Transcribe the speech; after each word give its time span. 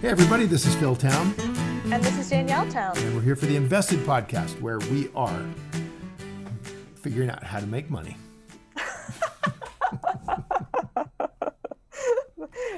Hey, 0.00 0.08
everybody, 0.08 0.46
this 0.46 0.64
is 0.66 0.74
Phil 0.76 0.96
Town, 0.96 1.34
And 1.92 2.02
this 2.02 2.16
is 2.18 2.30
Danielle 2.30 2.66
Town. 2.70 2.96
and 2.96 3.14
we're 3.14 3.20
here 3.22 3.36
for 3.36 3.46
the 3.46 3.56
Invested 3.56 3.98
Podcast, 4.00 4.58
where 4.60 4.78
we 4.78 5.10
are 5.14 5.44
figuring 6.94 7.28
out 7.30 7.42
how 7.42 7.60
to 7.60 7.66
make 7.66 7.90
money. 7.90 8.16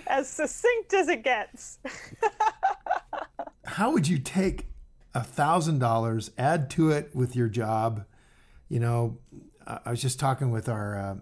As 0.07 0.29
succinct 0.29 0.93
as 0.93 1.09
it 1.09 1.23
gets. 1.25 1.79
How 3.65 3.91
would 3.93 4.07
you 4.09 4.19
take 4.19 4.67
a 5.15 5.23
thousand 5.25 5.79
dollars, 5.79 6.31
add 6.37 6.69
to 6.71 6.91
it 6.91 7.15
with 7.15 7.35
your 7.35 7.49
job? 7.49 8.05
You 8.69 8.81
know, 8.81 9.19
I 9.67 9.91
was 9.91 10.03
just 10.03 10.19
talking 10.21 10.51
with 10.51 10.69
our 10.69 10.99
uh, 10.99 11.17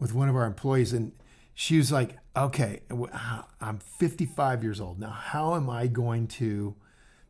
with 0.00 0.12
one 0.12 0.28
of 0.28 0.34
our 0.34 0.44
employees, 0.44 0.92
and 0.92 1.12
she 1.58 1.78
was 1.78 1.90
like, 1.90 2.18
"Okay, 2.36 2.82
uh, 2.90 3.42
I'm 3.62 3.78
55 3.78 4.62
years 4.62 4.80
old 4.80 5.00
now. 5.00 5.10
How 5.10 5.56
am 5.56 5.70
I 5.70 5.86
going 5.86 6.28
to 6.28 6.76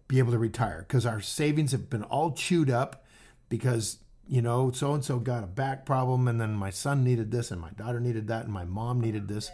be 0.08 0.18
able 0.18 0.32
to 0.32 0.38
retire? 0.38 0.84
Because 0.86 1.06
our 1.06 1.20
savings 1.20 1.70
have 1.72 1.88
been 1.88 2.02
all 2.02 2.32
chewed 2.32 2.68
up 2.68 3.04
because." 3.48 3.98
You 4.28 4.42
know, 4.42 4.72
so 4.72 4.92
and 4.92 5.04
so 5.04 5.20
got 5.20 5.44
a 5.44 5.46
back 5.46 5.86
problem, 5.86 6.26
and 6.26 6.40
then 6.40 6.52
my 6.54 6.70
son 6.70 7.04
needed 7.04 7.30
this, 7.30 7.52
and 7.52 7.60
my 7.60 7.70
daughter 7.70 8.00
needed 8.00 8.26
that, 8.26 8.42
and 8.42 8.52
my 8.52 8.64
mom 8.64 9.00
needed 9.00 9.28
this. 9.28 9.52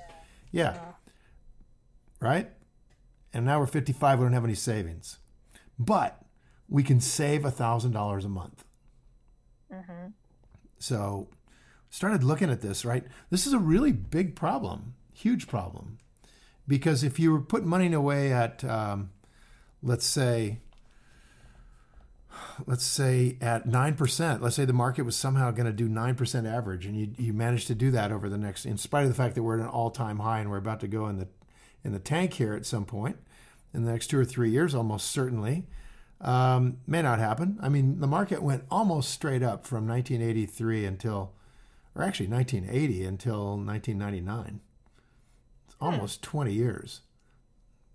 Yeah. 0.51 0.79
Right? 2.19 2.51
And 3.35 3.45
now 3.45 3.59
we're 3.61 3.67
55, 3.67 4.19
we 4.19 4.25
don't 4.25 4.33
have 4.33 4.45
any 4.45 4.55
savings. 4.55 5.19
But 5.79 6.25
we 6.71 6.83
can 6.83 7.01
save 7.01 7.43
$1,000 7.43 8.25
a 8.25 8.29
month. 8.31 8.65
Mm-hmm. 9.71 10.09
So 10.79 11.29
started 11.93 12.25
looking 12.25 12.49
at 12.49 12.63
this, 12.63 12.87
right? 12.87 13.05
This 13.29 13.47
is 13.47 13.53
a 13.53 13.59
really 13.59 13.93
big 13.93 14.35
problem, 14.35 14.95
huge 15.13 15.47
problem. 15.47 15.99
Because 16.67 17.05
if 17.05 17.19
you 17.19 17.31
were 17.31 17.41
putting 17.41 17.69
money 17.69 17.93
away 17.93 18.33
at, 18.33 18.65
um, 18.65 19.11
let's 19.83 20.07
say, 20.07 20.61
let's 22.67 22.83
say 22.83 23.37
at 23.43 23.69
9%, 23.69 24.41
let's 24.41 24.57
say 24.57 24.65
the 24.65 24.73
market 24.73 25.03
was 25.03 25.17
somehow 25.17 25.51
going 25.51 25.67
to 25.67 25.73
do 25.73 25.87
9% 25.87 26.51
average 26.51 26.87
and 26.87 26.97
you, 26.97 27.11
you 27.19 27.35
managed 27.35 27.67
to 27.67 27.75
do 27.75 27.91
that 27.91 28.11
over 28.11 28.31
the 28.31 28.39
next, 28.39 28.65
in 28.65 28.79
spite 28.79 29.03
of 29.03 29.11
the 29.11 29.15
fact 29.15 29.35
that 29.35 29.43
we're 29.43 29.59
at 29.59 29.63
an 29.63 29.69
all-time 29.69 30.21
high 30.21 30.41
and 30.41 30.51
we're 30.51 30.57
about 30.57 30.81
to 30.81 30.89
go 30.89 31.09
in 31.09 31.19
the, 31.19 31.29
in 31.85 31.93
the 31.93 31.99
tank 31.99 32.33
here 32.33 32.55
at 32.55 32.65
some 32.65 32.87
point 32.87 33.19
in 33.75 33.85
the 33.85 33.93
next 33.93 34.07
two 34.07 34.19
or 34.19 34.25
three 34.25 34.51
years, 34.51 34.75
almost 34.75 35.11
certainly, 35.11 35.67
um, 36.23 36.79
may 36.87 37.03
not 37.03 37.19
happen. 37.19 37.59
I 37.61 37.69
mean, 37.69 38.01
the 38.01 38.07
market 38.07 38.43
went 38.43 38.65
almost 38.71 39.11
straight 39.11 39.43
up 39.43 39.67
from 39.67 39.87
1983 39.87 40.87
until, 40.87 41.35
or 41.95 42.03
actually 42.03 42.29
1980 42.29 43.05
until 43.05 43.57
1999. 43.57 44.61
It's 45.67 45.75
hmm. 45.75 45.85
almost 45.85 46.23
20 46.23 46.53
years 46.53 47.01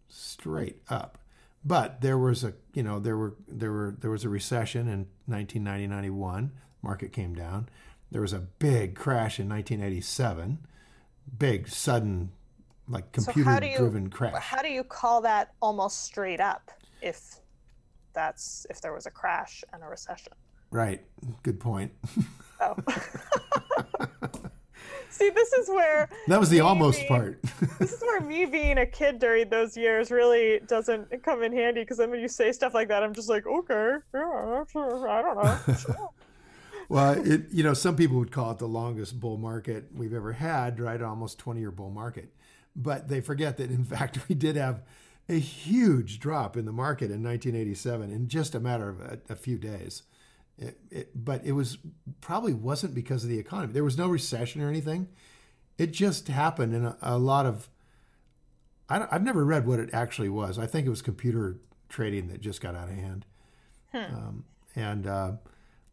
straight 0.10 0.82
up. 0.90 1.18
But 1.66 2.02
there 2.02 2.18
was 2.18 2.44
a, 2.44 2.54
you 2.74 2.84
know, 2.84 3.00
there 3.00 3.18
were 3.18 3.36
there 3.48 3.72
were 3.72 3.96
there 4.00 4.12
was 4.12 4.24
a 4.24 4.30
recession 4.30 4.88
in 4.88 5.08
1990 5.26 5.88
91. 5.88 6.52
Market 6.82 7.12
came 7.12 7.34
down. 7.34 7.68
There 8.10 8.22
was 8.22 8.32
a 8.32 8.40
big 8.40 8.96
crash 8.96 9.40
in 9.40 9.50
1987. 9.50 10.60
Big 11.38 11.68
sudden, 11.68 12.32
like 12.88 13.06
So 13.20 13.32
how 13.44 13.60
do 13.60 13.66
you 13.66 13.76
computer-driven 13.76 14.10
crash. 14.12 14.42
how 14.42 14.62
do 14.62 14.70
you 14.70 14.84
call 14.84 15.20
that 15.22 15.54
almost 15.62 16.06
straight 16.06 16.40
up 16.40 16.72
if 17.02 17.36
that's 18.14 18.66
if 18.70 18.80
there 18.80 18.94
was 18.94 19.06
a 19.06 19.12
crash 19.12 19.66
and 19.74 19.84
a 19.84 19.88
recession? 19.88 20.32
Right. 20.72 21.04
Good 21.44 21.60
point. 21.60 21.92
Oh. 22.60 22.76
See, 25.10 25.30
this 25.30 25.52
is 25.54 25.68
where 25.70 26.10
That 26.28 26.40
was 26.40 26.50
the 26.50 26.60
almost 26.60 27.00
Maybe. 27.00 27.08
part. 27.08 27.42
this 27.80 27.94
is 27.94 28.02
where 28.02 28.22
me 28.22 28.46
being 28.46 28.78
a 28.78 28.86
kid 28.86 29.20
during 29.20 29.50
those 29.50 29.76
years 29.76 30.12
really 30.12 30.60
doesn't 30.68 31.24
come 31.24 31.42
in 31.44 31.52
handy 31.54 31.82
because 31.82 31.98
then 31.98 32.12
when 32.12 32.20
you 32.20 32.28
say 32.28 32.52
stuff 32.52 32.74
like 32.74 32.88
that, 32.90 33.04
I'm 33.04 33.14
just 33.14 33.30
like, 33.30 33.48
okay, 33.48 33.96
yeah, 34.14 34.64
sure, 34.72 35.10
I 35.10 35.22
don't 35.22 35.38
know. 35.44 35.76
Sure. 35.76 36.10
well, 36.90 37.14
it, 37.26 37.46
you 37.52 37.64
know, 37.64 37.74
some 37.74 37.96
people 37.96 38.18
would 38.18 38.32
call 38.32 38.52
it 38.52 38.60
the 38.60 38.68
longest 38.68 39.20
bull 39.20 39.38
market 39.38 39.86
we've 39.94 40.14
ever 40.14 40.34
had, 40.34 40.80
right? 40.80 41.02
Almost 41.02 41.40
20 41.40 41.62
year 41.62 41.72
bull 41.72 41.90
market. 41.90 42.30
But 42.76 43.08
they 43.08 43.22
forget 43.22 43.58
that, 43.58 43.72
in 43.72 43.84
fact, 43.86 44.20
we 44.30 44.36
did 44.36 44.56
have 44.56 44.84
a 45.30 45.40
huge 45.40 46.20
drop 46.20 46.56
in 46.56 46.66
the 46.66 46.72
market 46.72 47.06
in 47.12 47.24
1987 47.24 48.12
in 48.12 48.28
just 48.28 48.56
a 48.56 48.60
matter 48.60 48.90
of 48.90 49.00
a, 49.02 49.20
a 49.30 49.36
few 49.36 49.58
days. 49.58 50.04
It, 50.58 50.80
it, 50.90 51.12
but 51.14 51.46
it 51.46 51.52
was 51.52 51.78
probably 52.20 52.54
wasn't 52.54 52.96
because 52.96 53.24
of 53.24 53.30
the 53.30 53.38
economy. 53.38 53.74
There 53.74 53.84
was 53.84 53.98
no 53.98 54.08
recession 54.08 54.62
or 54.62 54.70
anything. 54.70 55.08
It 55.78 55.92
just 55.92 56.28
happened 56.28 56.74
in 56.74 56.86
a, 56.86 56.98
a 57.02 57.18
lot 57.18 57.46
of. 57.46 57.70
I 58.90 59.08
I've 59.12 59.24
never 59.24 59.46
read 59.46 59.68
what 59.68 59.80
it 59.80 59.90
actually 59.94 60.30
was. 60.30 60.58
I 60.58 60.66
think 60.66 60.88
it 60.88 60.90
was 60.90 61.02
computer 61.02 61.58
trading 61.90 62.28
that 62.30 62.42
just 62.42 62.62
got 62.62 62.76
out 62.76 62.90
of 62.90 62.96
hand. 62.96 63.26
Um, 63.94 64.46
and 64.76 65.08
uh, 65.08 65.32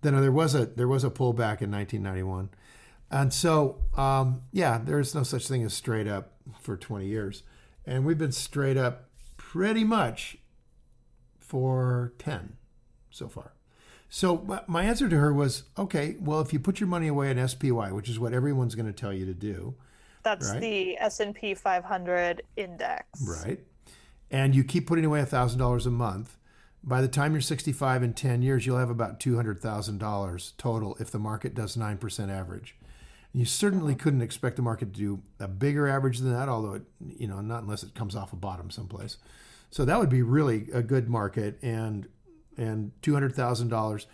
then 0.02 0.20
there 0.20 0.32
was 0.32 0.54
a 0.54 0.66
there 0.66 0.88
was 0.88 1.04
a 1.04 1.10
pullback 1.10 1.60
in 1.60 1.70
1991, 1.70 2.50
and 3.10 3.32
so 3.32 3.78
um, 3.96 4.42
yeah, 4.52 4.78
there 4.78 4.98
is 4.98 5.14
no 5.14 5.22
such 5.22 5.48
thing 5.48 5.62
as 5.62 5.74
straight 5.74 6.06
up 6.06 6.32
for 6.60 6.76
20 6.76 7.06
years, 7.06 7.42
and 7.86 8.04
we've 8.04 8.18
been 8.18 8.32
straight 8.32 8.76
up 8.76 9.08
pretty 9.36 9.84
much 9.84 10.36
for 11.38 12.12
10 12.18 12.56
so 13.10 13.28
far. 13.28 13.53
So 14.14 14.62
my- 14.68 14.84
answer 14.84 15.08
to 15.08 15.18
her 15.18 15.34
was 15.34 15.64
okay. 15.76 16.14
Well, 16.20 16.40
if 16.40 16.52
you 16.52 16.60
put 16.60 16.78
your 16.78 16.88
money 16.88 17.08
away 17.08 17.32
in 17.32 17.48
SPY, 17.48 17.90
which 17.90 18.08
is 18.08 18.16
what 18.16 18.32
everyone's 18.32 18.76
going 18.76 18.86
to 18.86 18.92
tell 18.92 19.12
you 19.12 19.26
to 19.26 19.34
do, 19.34 19.74
That's 20.22 20.52
Right. 20.52 20.60
the 20.60 20.98
S 20.98 21.18
and 21.18 21.34
P 21.34 21.52
500 21.52 22.42
index. 22.56 23.06
right? 23.28 23.58
And 24.30 24.54
you 24.54 24.62
keep 24.62 24.86
putting 24.86 25.04
away 25.04 25.22
thousand 25.24 25.58
dollars 25.58 25.84
a 25.84 25.90
month. 25.90 26.38
By 26.84 27.02
the 27.02 27.08
time 27.08 27.32
you're 27.32 27.40
65 27.40 28.04
in 28.04 28.14
10 28.14 28.40
years, 28.40 28.64
you'll 28.64 28.78
have 28.78 28.88
about 28.88 29.18
$200,000 29.18 30.54
total 30.58 30.96
if 31.00 31.10
the 31.10 31.18
market 31.18 31.54
does 31.54 31.76
9% 31.76 32.30
average. 32.30 32.76
You 33.32 33.44
certainly 33.44 33.96
couldn't 33.96 34.22
expect 34.22 34.54
the 34.56 34.62
market 34.62 34.94
to 34.94 34.98
do 35.00 35.22
a 35.40 35.48
bigger 35.48 35.88
average 35.88 36.20
than 36.20 36.32
that, 36.32 36.48
although 36.48 36.74
it, 36.74 36.84
you 37.18 37.26
know, 37.26 37.40
not 37.40 37.64
unless 37.64 37.82
it 37.82 37.94
comes 37.96 38.14
off 38.14 38.32
a 38.32 38.36
bottom 38.36 38.70
someplace. 38.70 39.16
So 39.70 39.84
that 39.84 39.98
would 39.98 40.08
be 40.08 40.22
really 40.22 40.68
a 40.72 40.82
good 40.84 41.08
market 41.10 41.58
and 41.62 42.06
and 42.56 42.92
$200,000. 43.02 44.06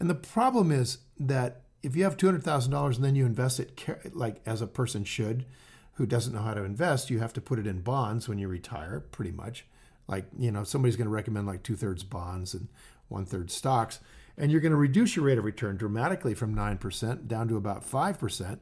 And 0.00 0.10
the 0.10 0.14
problem 0.14 0.70
is 0.70 0.98
that 1.18 1.62
if 1.82 1.96
you 1.96 2.04
have 2.04 2.16
$200,000 2.16 2.96
and 2.96 3.04
then 3.04 3.14
you 3.16 3.26
invest 3.26 3.60
it 3.60 4.14
like 4.14 4.40
as 4.46 4.60
a 4.60 4.66
person 4.66 5.04
should 5.04 5.46
who 5.94 6.06
doesn't 6.06 6.32
know 6.32 6.42
how 6.42 6.54
to 6.54 6.62
invest, 6.62 7.10
you 7.10 7.18
have 7.18 7.32
to 7.32 7.40
put 7.40 7.58
it 7.58 7.66
in 7.66 7.80
bonds 7.80 8.28
when 8.28 8.38
you 8.38 8.48
retire, 8.48 9.00
pretty 9.10 9.32
much. 9.32 9.66
Like, 10.06 10.26
you 10.38 10.50
know, 10.50 10.64
somebody's 10.64 10.96
going 10.96 11.06
to 11.06 11.14
recommend 11.14 11.46
like 11.46 11.62
two 11.62 11.76
thirds 11.76 12.02
bonds 12.04 12.54
and 12.54 12.68
one 13.08 13.24
third 13.24 13.50
stocks. 13.50 14.00
And 14.36 14.52
you're 14.52 14.60
going 14.60 14.72
to 14.72 14.76
reduce 14.76 15.16
your 15.16 15.24
rate 15.24 15.38
of 15.38 15.44
return 15.44 15.76
dramatically 15.76 16.34
from 16.34 16.54
9% 16.54 17.26
down 17.26 17.48
to 17.48 17.56
about 17.56 17.88
5%. 17.88 18.58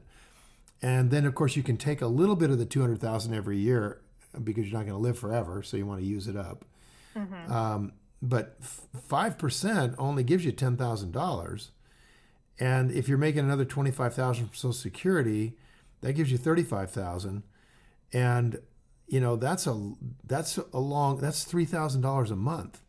And 0.81 1.11
then, 1.11 1.25
of 1.25 1.35
course, 1.35 1.55
you 1.55 1.63
can 1.63 1.77
take 1.77 2.01
a 2.01 2.07
little 2.07 2.35
bit 2.35 2.49
of 2.49 2.57
the 2.57 2.65
200,000 2.65 3.33
every 3.33 3.57
year 3.57 4.01
because 4.43 4.65
you're 4.65 4.73
not 4.73 4.87
going 4.87 4.99
to 4.99 5.03
live 5.03 5.17
forever. 5.17 5.61
So 5.61 5.77
you 5.77 5.85
want 5.85 6.01
to 6.01 6.05
use 6.05 6.27
it 6.27 6.35
up. 6.35 6.65
Um, 7.51 7.93
but 8.21 8.57
five 9.07 9.37
percent 9.37 9.95
only 9.97 10.23
gives 10.23 10.45
you 10.45 10.51
ten 10.51 10.77
thousand 10.77 11.11
dollars, 11.11 11.71
and 12.59 12.91
if 12.91 13.07
you're 13.07 13.17
making 13.17 13.41
another 13.41 13.65
twenty 13.65 13.91
five 13.91 14.13
thousand 14.13 14.47
from 14.47 14.55
Social 14.55 14.73
Security, 14.73 15.53
that 16.01 16.13
gives 16.13 16.31
you 16.31 16.37
thirty 16.37 16.63
five 16.63 16.89
thousand, 16.91 17.43
and 18.11 18.59
you 19.07 19.19
know 19.19 19.35
that's 19.35 19.67
a 19.67 19.93
that's 20.25 20.57
a 20.73 20.79
long 20.79 21.17
that's 21.17 21.43
three 21.43 21.65
thousand 21.65 22.01
dollars 22.01 22.31
a 22.31 22.35
month, 22.35 22.81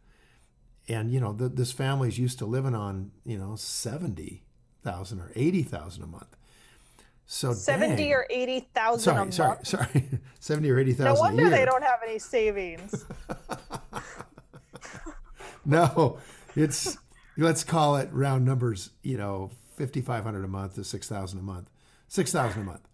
and 0.89 1.12
you 1.12 1.21
know 1.21 1.33
th- 1.34 1.53
this 1.55 1.72
family's 1.72 2.19
used 2.19 2.39
to 2.39 2.47
living 2.47 2.75
on 2.75 3.10
you 3.25 3.37
know 3.39 3.55
seventy 3.56 4.45
thousand 4.83 5.21
or 5.21 5.31
eighty 5.37 5.62
thousand 5.62 6.05
a 6.05 6.06
month. 6.06 6.34
So 7.31 7.53
70 7.53 7.97
dang. 7.97 8.12
or 8.15 8.27
80,000 8.31 8.99
a 8.99 9.03
sorry 9.03 9.19
month. 9.19 9.34
sorry 9.34 9.59
sorry 9.65 10.09
seventy 10.41 10.71
or 10.71 10.78
80,000 10.78 11.04
No 11.13 11.21
wonder 11.21 11.51
they 11.51 11.66
don't 11.66 11.84
have 11.84 11.98
any 12.03 12.19
savings. 12.19 13.04
No, 15.72 16.18
it's 16.56 16.97
let's 17.36 17.62
call 17.62 17.97
it 17.97 18.09
round 18.12 18.44
numbers. 18.44 18.91
You 19.03 19.18
know, 19.18 19.50
fifty 19.76 20.00
five 20.00 20.24
hundred 20.24 20.44
a 20.44 20.48
month 20.48 20.74
to 20.76 20.84
six 20.84 21.09
thousand 21.09 21.41
a 21.41 21.42
month, 21.42 21.68
six 22.09 22.32
thousand 22.32 22.62
a 22.62 22.65
month, 22.65 22.88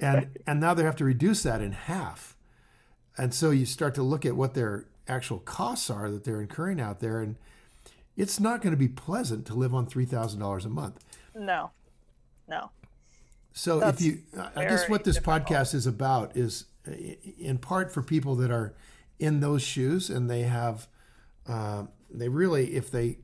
and 0.00 0.36
and 0.46 0.60
now 0.60 0.74
they 0.74 0.82
have 0.82 0.96
to 0.96 1.04
reduce 1.04 1.42
that 1.44 1.60
in 1.60 1.72
half, 1.72 2.36
and 3.16 3.32
so 3.32 3.50
you 3.50 3.64
start 3.66 3.94
to 3.94 4.02
look 4.02 4.26
at 4.26 4.34
what 4.36 4.54
their 4.54 4.86
actual 5.06 5.38
costs 5.38 5.90
are 5.90 6.10
that 6.10 6.24
they're 6.24 6.40
incurring 6.40 6.80
out 6.80 7.00
there, 7.00 7.20
and 7.20 7.36
it's 8.16 8.40
not 8.40 8.62
going 8.62 8.72
to 8.72 8.76
be 8.78 8.88
pleasant 8.88 9.46
to 9.46 9.54
live 9.54 9.72
on 9.74 9.86
three 9.86 10.04
thousand 10.04 10.40
dollars 10.40 10.64
a 10.64 10.68
month. 10.70 11.04
no. 11.34 11.70
No. 12.48 12.70
So 13.54 13.78
That's 13.80 14.00
if 14.00 14.06
you, 14.06 14.18
I 14.56 14.64
guess 14.64 14.88
what 14.88 15.04
this 15.04 15.16
difficult. 15.16 15.46
podcast 15.46 15.74
is 15.74 15.86
about 15.86 16.36
is, 16.36 16.64
in 17.38 17.58
part, 17.58 17.92
for 17.92 18.02
people 18.02 18.34
that 18.36 18.50
are 18.50 18.74
in 19.18 19.40
those 19.40 19.62
shoes 19.62 20.10
and 20.10 20.28
they 20.28 20.42
have, 20.42 20.88
uh, 21.48 21.84
they 22.10 22.28
really, 22.28 22.74
if 22.74 22.90
they, 22.90 23.18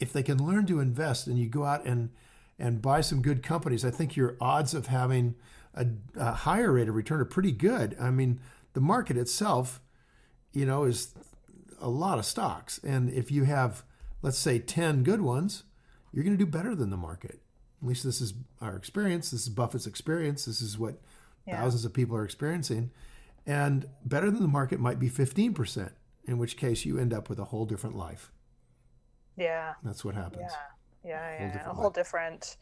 if 0.00 0.12
they 0.12 0.22
can 0.22 0.44
learn 0.44 0.66
to 0.66 0.80
invest 0.80 1.26
and 1.26 1.38
you 1.38 1.48
go 1.48 1.64
out 1.64 1.84
and 1.86 2.10
and 2.58 2.80
buy 2.80 3.02
some 3.02 3.20
good 3.20 3.42
companies, 3.42 3.84
I 3.84 3.90
think 3.90 4.16
your 4.16 4.34
odds 4.40 4.72
of 4.72 4.86
having 4.86 5.34
a, 5.74 5.86
a 6.16 6.32
higher 6.32 6.72
rate 6.72 6.88
of 6.88 6.94
return 6.94 7.20
are 7.20 7.26
pretty 7.26 7.52
good. 7.52 7.94
I 8.00 8.10
mean, 8.10 8.40
the 8.72 8.80
market 8.80 9.18
itself, 9.18 9.78
you 10.54 10.64
know, 10.64 10.84
is 10.84 11.12
a 11.78 11.90
lot 11.90 12.18
of 12.18 12.24
stocks. 12.24 12.78
And 12.82 13.10
if 13.10 13.30
you 13.30 13.44
have, 13.44 13.82
let's 14.22 14.38
say, 14.38 14.58
10 14.58 15.02
good 15.02 15.20
ones, 15.20 15.64
you're 16.12 16.24
going 16.24 16.36
to 16.36 16.42
do 16.42 16.50
better 16.50 16.74
than 16.74 16.88
the 16.88 16.96
market. 16.96 17.40
At 17.82 17.88
least 17.88 18.04
this 18.04 18.22
is 18.22 18.32
our 18.62 18.74
experience. 18.74 19.32
This 19.32 19.42
is 19.42 19.48
Buffett's 19.50 19.86
experience. 19.86 20.46
This 20.46 20.62
is 20.62 20.78
what 20.78 20.98
Yeah. 21.46 21.60
thousands 21.60 21.84
of 21.84 21.92
people 21.92 22.16
are 22.16 22.24
experiencing. 22.24 22.90
And 23.44 23.86
better 24.02 24.30
than 24.30 24.40
the 24.40 24.48
market 24.48 24.80
might 24.80 24.98
be 24.98 25.10
15%, 25.10 25.92
in 26.26 26.38
which 26.38 26.56
case 26.56 26.84
you 26.84 26.98
end 26.98 27.12
up 27.14 27.28
with 27.28 27.38
a 27.38 27.44
whole 27.44 27.64
different 27.64 27.96
life. 27.96 28.30
Yeah. 29.36 29.74
That's 29.82 30.04
what 30.04 30.14
happens. 30.14 30.50
Yeah. 31.04 31.10
Yeah. 31.38 31.54
Yeah. 31.54 31.70
a 31.70 31.72
whole 31.74 31.84
life. 31.84 31.94
different 31.94 32.56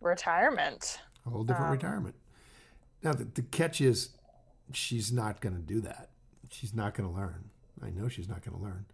retirement. 0.00 1.00
A 1.26 1.30
whole 1.30 1.44
different 1.44 1.66
Um, 1.68 1.72
retirement. 1.72 2.14
Now, 3.02 3.12
the, 3.12 3.24
the 3.24 3.42
catch 3.42 3.80
is 3.80 4.10
she's 4.72 5.12
not 5.12 5.40
going 5.40 5.54
to 5.54 5.62
do 5.62 5.80
that. 5.82 6.10
She's 6.50 6.74
not 6.74 6.94
going 6.94 7.08
to 7.08 7.14
learn. 7.14 7.50
I 7.82 7.90
know 7.90 8.08
she's 8.08 8.28
not 8.28 8.44
going 8.44 8.56
to 8.56 8.62
learn. 8.62 8.86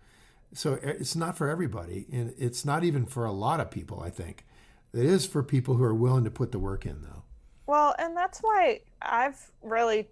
So 0.52 0.74
uh, 0.74 0.78
it's 0.82 1.16
not 1.16 1.36
for 1.36 1.48
everybody. 1.48 2.06
And 2.12 2.34
it's 2.38 2.64
not 2.64 2.84
even 2.84 3.06
for 3.06 3.24
a 3.24 3.32
lot 3.32 3.60
of 3.60 3.70
people, 3.70 4.00
I 4.00 4.10
think. 4.10 4.44
It 4.92 5.04
is 5.04 5.26
for 5.26 5.42
people 5.42 5.74
who 5.74 5.84
are 5.84 5.94
willing 5.94 6.24
to 6.24 6.30
put 6.30 6.52
the 6.52 6.58
work 6.58 6.86
in, 6.86 7.02
though. 7.02 7.22
Well, 7.66 7.94
and 7.98 8.16
that's 8.16 8.38
why 8.40 8.80
I've 9.02 9.50
really 9.62 10.08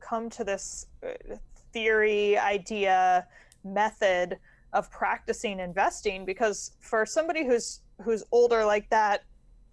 come 0.00 0.28
to 0.30 0.44
this 0.44 0.86
uh, 1.02 1.36
theory, 1.74 2.38
idea, 2.38 3.26
method 3.64 4.38
of 4.72 4.90
practicing 4.90 5.60
investing 5.60 6.24
because 6.24 6.72
for 6.80 7.04
somebody 7.04 7.44
who's 7.46 7.80
who's 8.02 8.24
older 8.32 8.64
like 8.64 8.88
that, 8.90 9.24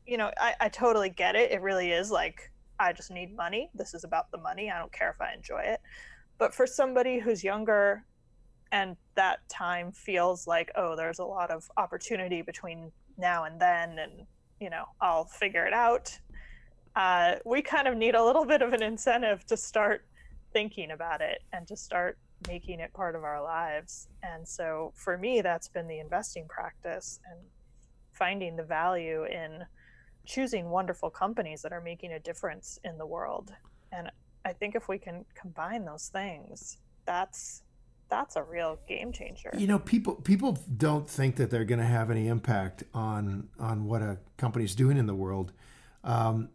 you 0.06 0.18
know, 0.18 0.30
I, 0.38 0.54
I 0.60 0.70
totally 0.70 1.10
get 1.10 1.36
it. 1.36 1.52
It 1.52 1.62
really 1.62 1.92
is 1.92 2.12
like 2.12 2.52
I 2.80 2.92
just 2.92 3.12
need 3.12 3.34
money. 3.36 3.70
This 3.74 3.94
is 3.94 4.04
about 4.04 4.30
the 4.32 4.38
money. 4.40 4.70
I 4.70 4.78
don't 4.78 4.92
care 4.92 5.12
if 5.12 5.22
I 5.22 5.34
enjoy 5.34 5.62
it. 5.62 5.80
But 6.38 6.54
for 6.54 6.68
somebody 6.68 7.20
who's 7.20 7.44
younger 7.44 8.04
and 8.74 8.98
that 9.16 9.48
time 9.48 9.94
feels 9.94 10.48
like, 10.48 10.72
oh, 10.76 10.96
there's 10.96 11.20
a 11.20 11.26
lot 11.26 11.52
of 11.52 11.70
opportunity 11.78 12.42
between 12.42 12.92
now 13.18 13.46
and 13.46 13.62
then 13.62 14.00
and 14.00 14.12
you 14.60 14.70
know, 14.70 14.86
I'll 15.00 15.26
figure 15.26 15.66
it 15.66 15.74
out 15.74 16.20
uh, 16.96 17.36
we 17.46 17.62
kind 17.62 17.88
of 17.88 17.96
need 17.96 18.16
a 18.16 18.24
little 18.24 18.46
bit 18.46 18.62
of 18.62 18.74
an 18.74 18.84
incentive 18.84 19.46
to 19.46 19.58
start 19.58 20.06
thinking 20.54 20.92
about 20.92 21.22
it 21.22 21.44
and 21.54 21.68
to 21.68 21.76
start 21.76 22.18
making 22.48 22.80
it 22.80 22.94
part 22.94 23.16
of 23.16 23.24
our 23.24 23.42
lives. 23.42 24.08
And 24.24 24.48
so 24.48 24.94
for 24.96 25.18
me, 25.18 25.42
that's 25.42 25.68
been 25.68 25.88
the 25.88 26.00
investing 26.00 26.48
practice 26.48 27.20
and 27.30 27.40
finding 28.14 28.56
the 28.56 28.64
value 28.64 29.26
in 29.26 29.66
choosing 30.26 30.70
wonderful 30.70 31.10
companies 31.10 31.62
that 31.62 31.72
are 31.72 31.82
making 31.82 32.14
a 32.14 32.20
difference 32.20 32.80
in 32.84 32.98
the 32.98 33.06
world. 33.06 33.54
And 33.92 34.10
I 34.46 34.54
think 34.54 34.76
if 34.76 34.88
we 34.88 34.98
can 34.98 35.26
combine 35.36 35.86
those 35.86 36.08
things, 36.08 36.78
that's 37.06 37.64
that's 38.10 38.36
a 38.36 38.44
real 38.44 38.78
game 38.90 39.14
changer. 39.14 39.52
You 39.58 39.68
know, 39.68 39.80
people 39.80 40.16
people 40.16 40.58
don't 40.78 41.10
think 41.10 41.38
that 41.38 41.50
they're 41.50 41.66
going 41.66 41.80
to 41.80 41.86
have 41.86 42.12
any 42.12 42.28
impact 42.28 42.84
on 42.94 43.50
on 43.60 43.86
what 43.86 44.02
a 44.02 44.18
company's 44.38 44.76
doing 44.76 44.98
in 44.98 45.06
the 45.06 45.16
world. 45.16 45.54
Um, 46.04 46.50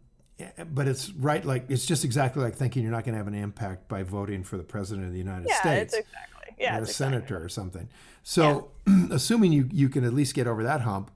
but 0.73 0.87
it's 0.87 1.09
right 1.11 1.43
like 1.43 1.65
it's 1.69 1.85
just 1.85 2.05
exactly 2.05 2.43
like 2.43 2.55
thinking 2.55 2.83
you're 2.83 2.91
not 2.91 3.03
going 3.03 3.13
to 3.13 3.17
have 3.17 3.27
an 3.27 3.33
impact 3.33 3.87
by 3.87 4.03
voting 4.03 4.43
for 4.43 4.57
the 4.57 4.63
president 4.63 5.07
of 5.07 5.13
the 5.13 5.17
United 5.17 5.47
yeah, 5.47 5.59
States. 5.59 5.93
it's 5.93 6.07
exactly. 6.07 6.55
Yeah, 6.59 6.75
or 6.75 6.79
a 6.79 6.81
exactly. 6.81 6.93
senator 6.93 7.43
or 7.43 7.49
something. 7.49 7.89
So, 8.23 8.71
assuming 9.11 9.51
you 9.51 9.69
you 9.71 9.89
can 9.89 10.03
at 10.03 10.13
least 10.13 10.33
get 10.33 10.47
over 10.47 10.63
that 10.63 10.81
hump, 10.81 11.11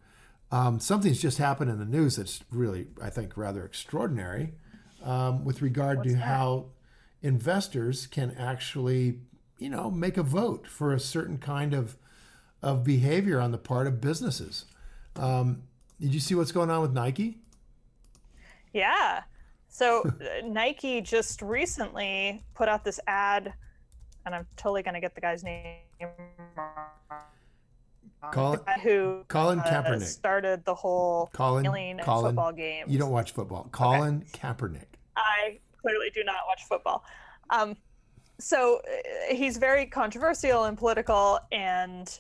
um, 0.52 0.80
something's 0.80 1.22
just 1.22 1.38
happened 1.38 1.72
in 1.72 1.80
the 1.80 1.86
news 1.86 2.18
that's 2.18 2.44
really, 2.52 2.88
I 3.02 3.10
think, 3.10 3.38
rather 3.38 3.64
extraordinary 3.64 4.54
um, 5.04 5.46
with 5.46 5.62
regard 5.62 6.00
What's 6.00 6.10
to 6.10 6.16
that? 6.16 6.24
how 6.24 6.66
investors 7.22 8.08
can 8.08 8.32
actually, 8.38 9.20
you 9.58 9.70
know, 9.70 9.90
make 9.92 10.18
a 10.18 10.24
vote 10.24 10.68
for 10.68 10.94
a 10.94 11.00
certain 11.00 11.38
kind 11.38 11.74
of 11.74 11.96
of 12.62 12.84
behavior 12.84 13.40
on 13.40 13.52
the 13.52 13.58
part 13.58 13.88
of 13.88 14.00
businesses. 14.02 14.66
Um, 15.16 15.64
did 16.00 16.14
you 16.14 16.20
see 16.20 16.36
what's 16.36 16.52
going 16.52 16.70
on 16.70 16.82
with 16.82 16.94
Nike? 16.94 17.38
Yeah. 18.74 19.24
So 19.70 20.04
uh, 20.22 20.46
Nike 20.46 21.02
just 21.02 21.42
recently 21.42 22.44
put 22.54 22.68
out 22.68 22.84
this 22.84 23.00
ad, 23.08 23.54
and 24.26 24.36
I'm 24.36 24.48
totally 24.58 24.84
gonna 24.84 25.02
get 25.02 25.16
the 25.16 25.22
guy's 25.22 25.44
name. 25.44 25.78
Colin- 28.32 28.60
who 28.84 29.24
Colin 29.28 29.60
uh, 29.60 29.64
Kaepernick. 29.64 30.04
started 30.04 30.64
the 30.64 30.76
whole 30.76 31.30
Colin, 31.34 31.66
Colin, 31.66 32.00
football 32.04 32.52
games. 32.52 32.92
you 32.92 33.00
don't 33.00 33.10
watch 33.10 33.32
football. 33.32 33.68
Colin 33.72 34.24
Kaepernick. 34.32 34.86
I 35.18 35.60
clearly 35.82 36.12
do 36.14 36.24
not 36.24 36.42
watch 36.48 36.64
football. 36.70 37.04
Um, 37.50 37.76
so 38.40 38.80
uh, 38.88 39.34
he's 39.34 39.58
very 39.58 39.86
controversial 39.88 40.66
and 40.66 40.78
political, 40.78 41.40
and 41.52 42.20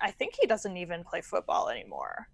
I 0.00 0.10
think 0.10 0.34
he 0.40 0.46
doesn't 0.46 0.76
even 0.76 1.04
play 1.04 1.20
football 1.20 1.68
anymore. 1.68 2.28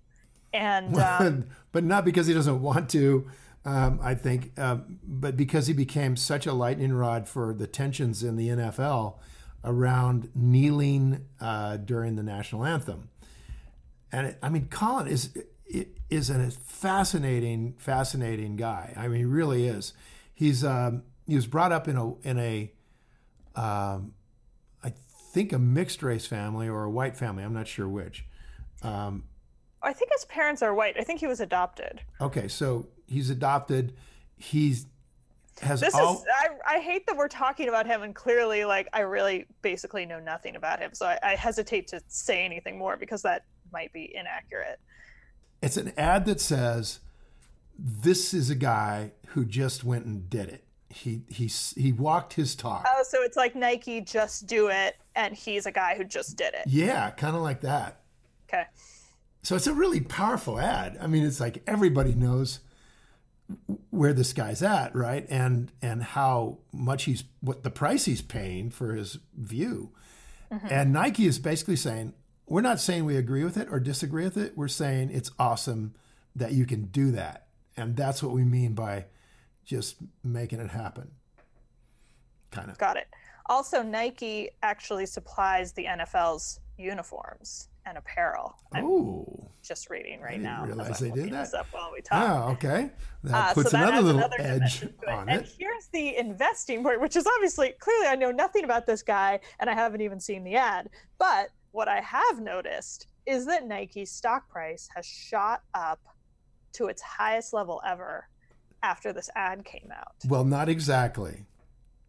And 0.55 0.97
um, 0.99 1.47
but 1.73 1.85
not 1.85 2.05
because 2.05 2.27
he 2.27 2.35
doesn't 2.35 2.63
want 2.63 2.89
to. 2.91 3.29
Um, 3.67 3.99
I 4.03 4.15
think, 4.15 4.59
um, 4.59 4.99
but 5.03 5.39
because 5.39 5.67
he 5.69 5.73
became 5.73 6.17
such 6.17 6.47
a 6.47 6.53
lightning 6.53 6.93
rod 6.93 7.27
for 7.27 7.55
the 7.55 7.67
tensions 7.67 8.23
in 8.23 8.37
the 8.37 8.49
NFL 8.49 9.17
around 9.65 10.31
kneeling 10.35 11.25
uh, 11.41 11.79
during 11.79 12.17
the 12.17 12.23
national 12.23 12.67
anthem. 12.67 13.09
And 14.13 14.29
it, 14.29 14.39
I 14.43 14.51
mean, 14.51 14.69
Colin 14.69 15.09
is 15.09 15.31
is 16.11 16.31
a 16.31 16.51
fascinating, 16.51 17.75
fascinating 17.79 18.57
guy. 18.57 18.93
I 18.97 19.09
mean, 19.09 19.19
he 19.19 19.25
really 19.25 19.67
is. 19.67 19.95
He's 20.35 20.63
um, 20.63 21.03
he 21.27 21.35
was 21.35 21.47
brought 21.47 21.73
up 21.73 21.89
in 21.89 21.97
a 21.97 22.15
in 22.21 22.39
a 22.39 22.73
um, 23.57 24.15
I 24.83 24.93
think 25.33 25.53
a 25.53 25.59
mixed 25.59 26.03
race 26.03 26.27
family 26.27 26.69
or 26.69 26.85
a 26.85 26.91
white 26.91 27.17
family. 27.17 27.43
I'm 27.43 27.55
not 27.55 27.67
sure 27.67 27.89
which. 27.89 28.27
Um, 28.83 29.25
I 29.85 29.93
think 29.93 30.11
his 30.13 30.25
parents 30.27 30.63
are 30.63 30.75
white. 30.75 30.97
I 30.99 31.03
think 31.05 31.21
he 31.21 31.27
was 31.27 31.41
adopted. 31.41 32.01
Okay, 32.21 32.49
so 32.49 32.89
he's 33.07 33.31
adopted. 33.31 33.95
He's 34.37 34.87
has 35.61 35.81
This 35.81 35.95
all. 35.95 36.15
is 36.15 36.25
I, 36.67 36.77
I 36.77 36.79
hate 36.81 37.07
that 37.07 37.17
we're 37.17 37.29
talking 37.29 37.69
about 37.69 37.87
him 37.87 38.03
and 38.03 38.13
clearly 38.15 38.65
like 38.65 38.89
I 38.93 39.01
really 39.01 39.47
basically 39.63 40.05
know 40.05 40.19
nothing 40.19 40.57
about 40.57 40.81
him. 40.81 40.91
So 40.95 41.07
I, 41.07 41.19
I 41.23 41.35
hesitate 41.37 41.87
to 41.89 42.01
say 42.09 42.45
anything 42.45 42.77
more 42.77 42.97
because 42.97 43.23
that 43.23 43.45
might 43.73 43.93
be 43.93 44.11
inaccurate. 44.15 44.81
it's 45.63 45.77
an 45.77 45.93
ad 45.97 46.25
that 46.27 46.41
says, 46.41 46.99
"This 47.79 48.35
is 48.35 48.51
a 48.51 48.55
guy 48.57 49.13
who 49.29 49.45
just 49.45 49.85
went 49.85 50.07
and 50.07 50.29
did 50.29 50.49
it. 50.49 50.65
He 50.89 51.23
he 51.29 51.47
he 51.47 51.93
walked 51.93 52.33
his 52.35 52.57
talk." 52.57 52.85
Oh, 52.89 53.05
so 53.07 53.23
it's 53.23 53.37
like 53.37 53.55
Nike 53.55 54.01
just 54.01 54.47
do 54.49 54.69
it 54.69 54.97
and 55.15 55.35
he's 55.35 55.67
a 55.67 55.73
guy 55.73 55.95
who 55.97 56.03
just 56.05 56.37
did 56.37 56.55
it. 56.55 56.65
Yeah, 56.67 57.11
kind 57.11 57.37
of 57.37 57.43
like 57.43 57.61
that. 57.61 58.01
Okay. 58.49 58.65
So 59.45 59.55
it's 59.55 59.67
a 59.67 59.75
really 59.75 60.01
powerful 60.01 60.59
ad. 60.59 60.97
I 61.01 61.07
mean, 61.07 61.25
it's 61.25 61.39
like 61.39 61.63
everybody 61.67 62.15
knows 62.15 62.61
where 63.91 64.15
this 64.15 64.33
guy's 64.33 64.63
at, 64.63 64.97
right? 64.97 65.27
And 65.29 65.71
and 65.83 66.03
how 66.03 66.59
much 66.73 67.05
he's 67.05 67.25
what 67.41 67.63
the 67.63 67.71
price 67.71 68.07
he's 68.07 68.23
paying 68.23 68.71
for 68.71 68.95
his 68.95 69.19
view. 69.37 69.93
Mm-hmm. 70.51 70.67
And 70.71 70.93
Nike 70.95 71.27
is 71.27 71.39
basically 71.39 71.77
saying, 71.77 72.15
we're 72.47 72.63
not 72.63 72.81
saying 72.81 73.05
we 73.05 73.19
agree 73.19 73.45
with 73.45 73.59
it 73.59 73.69
or 73.71 73.79
disagree 73.79 74.25
with 74.25 74.39
it. 74.39 74.57
We're 74.57 74.67
saying 74.67 75.11
it's 75.11 75.31
awesome 75.39 75.95
that 76.35 76.53
you 76.53 76.65
can 76.65 76.87
do 76.87 77.11
that. 77.13 77.49
And 77.77 77.97
that's 77.97 78.23
what 78.23 78.33
we 78.33 78.45
mean 78.45 78.73
by 78.73 79.07
just 79.67 79.97
making 80.23 80.61
it 80.61 80.71
happen. 80.71 81.11
Kind 82.51 82.71
of. 82.71 82.79
Got 82.79 82.97
it. 82.97 83.09
Also, 83.47 83.83
Nike 83.83 84.51
actually 84.63 85.05
supplies 85.05 85.73
the 85.73 85.85
NFL's 85.85 86.61
uniforms 86.79 87.69
and 87.87 87.99
apparel. 87.99 88.57
Oh. 88.75 89.34
Just 89.65 89.91
reading 89.91 90.21
right 90.21 90.33
didn't 90.33 90.45
now. 90.45 90.65
realize 90.65 90.99
they 90.99 91.11
did 91.11 91.31
that. 91.33 91.53
up 91.55 91.67
while 91.73 91.91
we 91.93 92.01
talk. 92.03 92.29
Oh, 92.29 92.53
okay. 92.53 92.91
That 93.25 93.51
Uh, 93.51 93.55
puts 93.55 93.71
so 93.71 93.77
that 93.79 93.89
another 93.89 94.03
little 94.03 94.21
another 94.21 94.37
edge 94.39 94.81
to 94.81 94.87
it. 94.87 95.09
on 95.09 95.29
and 95.29 95.47
here's 95.59 95.87
the 95.93 96.17
investing 96.17 96.83
part, 96.83 97.01
which 97.01 97.17
is 97.17 97.27
obviously 97.27 97.73
clearly 97.81 98.07
I 98.07 98.15
know 98.17 98.31
nothing 98.31 98.65
about 98.65 98.87
this 98.87 99.03
guy 99.03 99.41
and 99.59 99.69
I 99.71 99.75
haven't 99.75 100.01
even 100.03 100.21
seen 100.21 100.45
the 100.45 100.57
ad. 100.57 100.91
But 101.19 101.51
what 101.73 101.89
I 101.89 102.01
have 102.01 102.41
noticed 102.41 103.07
is 103.27 103.47
that 103.47 103.67
Nike's 103.67 104.11
stock 104.13 104.49
price 104.49 104.89
has 104.95 105.07
shot 105.07 105.63
up 105.75 106.01
to 106.75 106.87
its 106.89 107.01
highest 107.01 107.53
level 107.55 107.81
ever 107.87 108.29
after 108.83 109.13
this 109.13 109.31
ad 109.35 109.65
came 109.65 109.91
out. 109.95 110.13
Well, 110.29 110.45
not 110.45 110.69
exactly. 110.69 111.47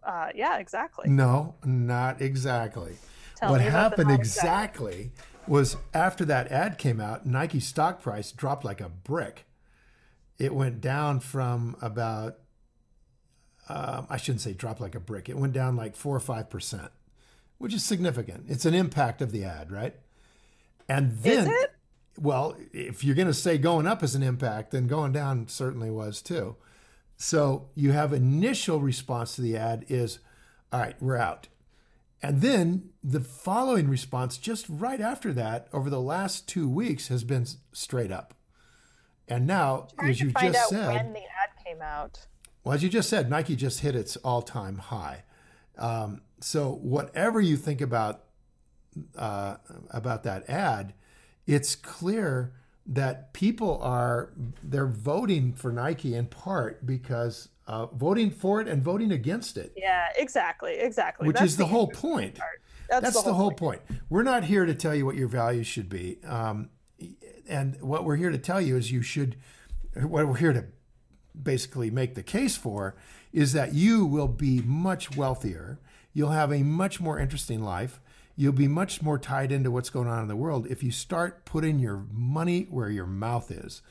Uh, 0.03 0.27
yeah, 0.35 0.57
exactly. 0.57 1.09
No, 1.09 1.55
not 1.63 2.21
exactly. 2.21 2.95
Tell 3.37 3.51
what 3.51 3.61
me 3.61 3.67
about 3.67 3.73
the 3.95 4.03
happened 4.03 4.09
not 4.09 4.19
exactly 4.19 5.11
was 5.47 5.77
after 5.93 6.25
that 6.25 6.51
ad 6.51 6.77
came 6.77 6.99
out, 6.99 7.25
Nike 7.25 7.59
stock 7.59 8.01
price 8.01 8.31
dropped 8.31 8.65
like 8.65 8.81
a 8.81 8.89
brick. 8.89 9.45
It 10.37 10.53
went 10.53 10.81
down 10.81 11.19
from 11.19 11.77
about, 11.81 12.37
um, 13.69 14.07
I 14.09 14.17
shouldn't 14.17 14.41
say 14.41 14.53
dropped 14.53 14.81
like 14.81 14.95
a 14.95 14.99
brick. 14.99 15.29
It 15.29 15.37
went 15.37 15.53
down 15.53 15.75
like 15.75 15.95
four 15.95 16.15
or 16.15 16.19
five 16.19 16.49
percent, 16.49 16.91
which 17.57 17.73
is 17.73 17.83
significant. 17.83 18.45
It's 18.47 18.65
an 18.65 18.73
impact 18.73 19.21
of 19.21 19.31
the 19.31 19.45
ad, 19.45 19.71
right? 19.71 19.95
And 20.87 21.17
then, 21.19 21.51
well, 22.19 22.55
if 22.73 23.03
you're 23.03 23.15
going 23.15 23.27
to 23.27 23.33
say 23.33 23.57
going 23.57 23.87
up 23.87 24.03
is 24.03 24.13
an 24.13 24.23
impact, 24.23 24.71
then 24.71 24.87
going 24.87 25.11
down 25.11 25.47
certainly 25.47 25.89
was 25.89 26.21
too. 26.21 26.57
So 27.17 27.69
you 27.75 27.91
have 27.93 28.13
initial 28.13 28.79
response 28.81 29.35
to 29.35 29.41
the 29.41 29.57
ad 29.57 29.85
is, 29.87 30.19
all 30.71 30.81
right, 30.81 30.95
we're 31.01 31.17
out. 31.17 31.47
And 32.25 32.41
then 32.41 32.89
the 33.03 33.19
following 33.19 33.87
response, 33.87 34.39
just 34.39 34.65
right 34.67 34.99
after 34.99 35.31
that, 35.33 35.67
over 35.71 35.91
the 35.91 36.01
last 36.01 36.47
two 36.49 36.67
weeks, 36.67 37.09
has 37.09 37.23
been 37.23 37.45
straight 37.71 38.11
up. 38.11 38.33
And 39.27 39.45
now, 39.45 39.89
as 40.01 40.19
you 40.19 40.31
just 40.31 40.69
said, 40.69 40.87
when 40.87 41.13
the 41.13 41.19
ad 41.19 41.63
came 41.63 41.83
out. 41.83 42.25
Well, 42.63 42.73
as 42.73 42.81
you 42.81 42.89
just 42.89 43.09
said, 43.09 43.29
Nike 43.29 43.55
just 43.55 43.81
hit 43.81 43.95
its 43.95 44.15
all-time 44.17 44.79
high. 44.79 45.23
Um, 45.77 46.23
so 46.41 46.71
whatever 46.81 47.39
you 47.39 47.57
think 47.57 47.79
about 47.79 48.23
uh, 49.15 49.57
about 49.91 50.23
that 50.23 50.49
ad, 50.49 50.95
it's 51.45 51.75
clear 51.75 52.53
that 52.87 53.33
people 53.33 53.79
are 53.81 54.31
they're 54.63 54.87
voting 54.87 55.53
for 55.53 55.71
Nike 55.71 56.13
in 56.13 56.27
part 56.27 56.85
because 56.85 57.49
uh, 57.67 57.87
voting 57.87 58.29
for 58.29 58.61
it 58.61 58.67
and 58.67 58.83
voting 58.83 59.11
against 59.11 59.57
it. 59.57 59.73
Yeah, 59.75 60.07
exactly, 60.17 60.75
exactly. 60.75 61.27
Which 61.27 61.37
That's 61.37 61.51
is 61.51 61.57
the, 61.57 61.63
the 61.63 61.69
whole 61.69 61.87
point. 61.87 62.39
That's, 62.89 63.01
That's, 63.01 63.15
the 63.15 63.21
whole, 63.21 63.31
the 63.31 63.37
whole 63.37 63.51
point. 63.51 63.85
point. 63.87 64.01
We're 64.09 64.23
not 64.23 64.43
here 64.43 64.65
to 64.65 64.75
tell 64.75 64.93
you 64.93 65.05
what 65.05 65.15
your 65.15 65.27
values 65.27 65.65
should 65.65 65.89
be, 65.89 66.19
um, 66.23 66.69
and 67.49 67.81
what 67.81 68.03
we're 68.03 68.17
here 68.17 68.29
to 68.29 68.37
tell 68.37 68.61
you 68.61 68.77
is 68.77 68.91
you 68.91 69.01
should. 69.01 69.37
What 69.95 70.27
we're 70.27 70.35
here 70.35 70.53
to 70.53 70.65
basically 71.41 71.89
make 71.89 72.15
the 72.15 72.23
case 72.23 72.55
for 72.55 72.95
is 73.33 73.53
that 73.53 73.73
you 73.73 74.05
will 74.05 74.27
be 74.27 74.61
much 74.61 75.15
wealthier. 75.15 75.79
You'll 76.13 76.31
have 76.31 76.51
a 76.51 76.63
much 76.63 77.01
more 77.01 77.17
interesting 77.17 77.63
life 77.63 77.99
you'll 78.35 78.53
be 78.53 78.67
much 78.67 79.01
more 79.01 79.17
tied 79.17 79.51
into 79.51 79.71
what's 79.71 79.89
going 79.89 80.07
on 80.07 80.21
in 80.21 80.27
the 80.27 80.35
world 80.35 80.67
if 80.69 80.83
you 80.83 80.91
start 80.91 81.45
putting 81.45 81.79
your 81.79 82.05
money 82.11 82.67
where 82.69 82.89
your 82.89 83.05
mouth 83.05 83.49
is. 83.51 83.81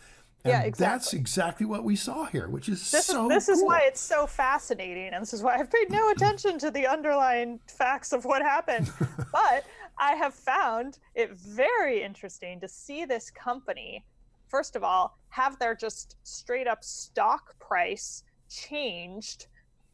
And 0.44 0.52
yeah, 0.52 0.60
exactly. 0.60 0.84
That's 0.86 1.12
exactly 1.14 1.66
what 1.66 1.84
we 1.84 1.96
saw 1.96 2.26
here, 2.26 2.48
which 2.48 2.68
is 2.68 2.90
this 2.90 3.06
so. 3.06 3.24
Is, 3.24 3.28
this 3.30 3.46
cool. 3.46 3.54
is 3.54 3.62
why 3.64 3.80
it's 3.84 4.00
so 4.00 4.26
fascinating, 4.26 5.14
and 5.14 5.22
this 5.22 5.32
is 5.32 5.42
why 5.42 5.54
I've 5.58 5.70
paid 5.70 5.90
no 5.90 6.10
attention 6.10 6.58
to 6.58 6.70
the 6.70 6.86
underlying 6.86 7.60
facts 7.66 8.12
of 8.12 8.26
what 8.26 8.42
happened. 8.42 8.92
but 9.32 9.64
I 9.98 10.14
have 10.16 10.34
found 10.34 10.98
it 11.14 11.32
very 11.32 12.02
interesting 12.02 12.60
to 12.60 12.68
see 12.68 13.06
this 13.06 13.30
company, 13.30 14.04
first 14.48 14.76
of 14.76 14.84
all, 14.84 15.16
have 15.30 15.58
their 15.58 15.74
just 15.74 16.16
straight 16.24 16.66
up 16.66 16.84
stock 16.84 17.58
price 17.58 18.22
changed 18.50 19.46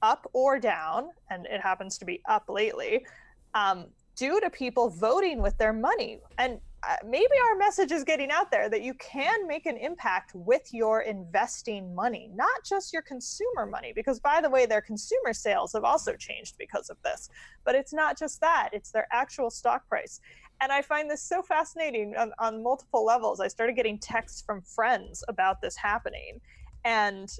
up 0.03 0.29
or 0.33 0.59
down, 0.59 1.11
and 1.31 1.47
it 1.47 1.61
happens 1.61 1.97
to 1.99 2.05
be 2.05 2.23
up 2.29 2.49
lately. 2.49 3.07
Um, 3.55 3.87
due 4.21 4.39
to 4.39 4.51
people 4.51 4.91
voting 4.91 5.41
with 5.41 5.57
their 5.57 5.73
money. 5.73 6.21
And 6.37 6.61
uh, 6.83 6.97
maybe 7.07 7.33
our 7.49 7.57
message 7.57 7.91
is 7.91 8.05
getting 8.05 8.31
out 8.31 8.51
there 8.51 8.69
that 8.69 8.83
you 8.83 8.93
can 8.95 9.47
make 9.47 9.65
an 9.65 9.79
impact 9.79 10.33
with 10.35 10.69
your 10.73 11.01
investing 11.01 11.95
money, 11.95 12.31
not 12.35 12.63
just 12.69 12.93
your 12.93 13.01
consumer 13.01 13.65
money, 13.65 13.95
because 13.95 14.21
by 14.21 14.43
the 14.43 14.51
way, 14.51 14.67
their 14.67 14.83
consumer 14.83 15.33
sales 15.33 15.73
have 15.73 15.85
also 15.85 16.17
changed 16.17 16.57
because 16.59 16.91
of 16.91 16.99
this. 17.03 17.31
But 17.65 17.75
it's 17.75 17.95
not 17.95 18.19
just 18.19 18.43
that, 18.43 18.69
it's 18.75 18.91
their 18.91 19.09
actual 19.11 19.49
stock 19.49 19.89
price. 19.89 20.21
And 20.61 20.71
I 20.71 20.83
find 20.83 21.11
this 21.11 21.23
so 21.23 21.41
fascinating 21.41 22.15
on, 22.19 22.33
on 22.39 22.63
multiple 22.63 23.07
levels. 23.07 23.41
I 23.41 23.49
started 23.49 23.75
getting 23.75 23.99
texts 23.99 24.43
from 24.43 24.61
friends 24.61 25.25
about 25.29 25.63
this 25.63 25.77
happening. 25.77 26.43
And 26.85 27.31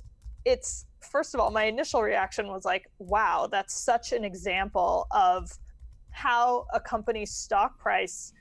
it's, 0.47 0.87
first 1.03 1.35
of 1.35 1.41
all, 1.41 1.51
my 1.51 1.65
initial 1.65 2.01
reaction 2.01 2.49
was 2.49 2.65
like, 2.65 2.87
wow, 2.99 3.49
that's 3.53 3.75
such 3.75 4.13
an 4.13 4.25
example 4.25 5.07
of 5.11 5.51
how 6.13 6.67
a 6.73 6.81
company's 6.81 7.33
stock 7.33 7.79
price 7.79 8.33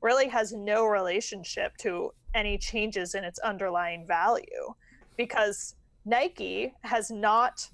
really 0.00 0.28
has 0.28 0.52
no 0.52 0.86
relationship 0.86 1.76
to 1.78 2.12
any 2.34 2.58
changes 2.58 3.14
in 3.14 3.24
its 3.24 3.38
underlying 3.40 4.06
value 4.06 4.74
because 5.16 5.74
Nike 6.04 6.72
has 6.82 7.10
not 7.10 7.68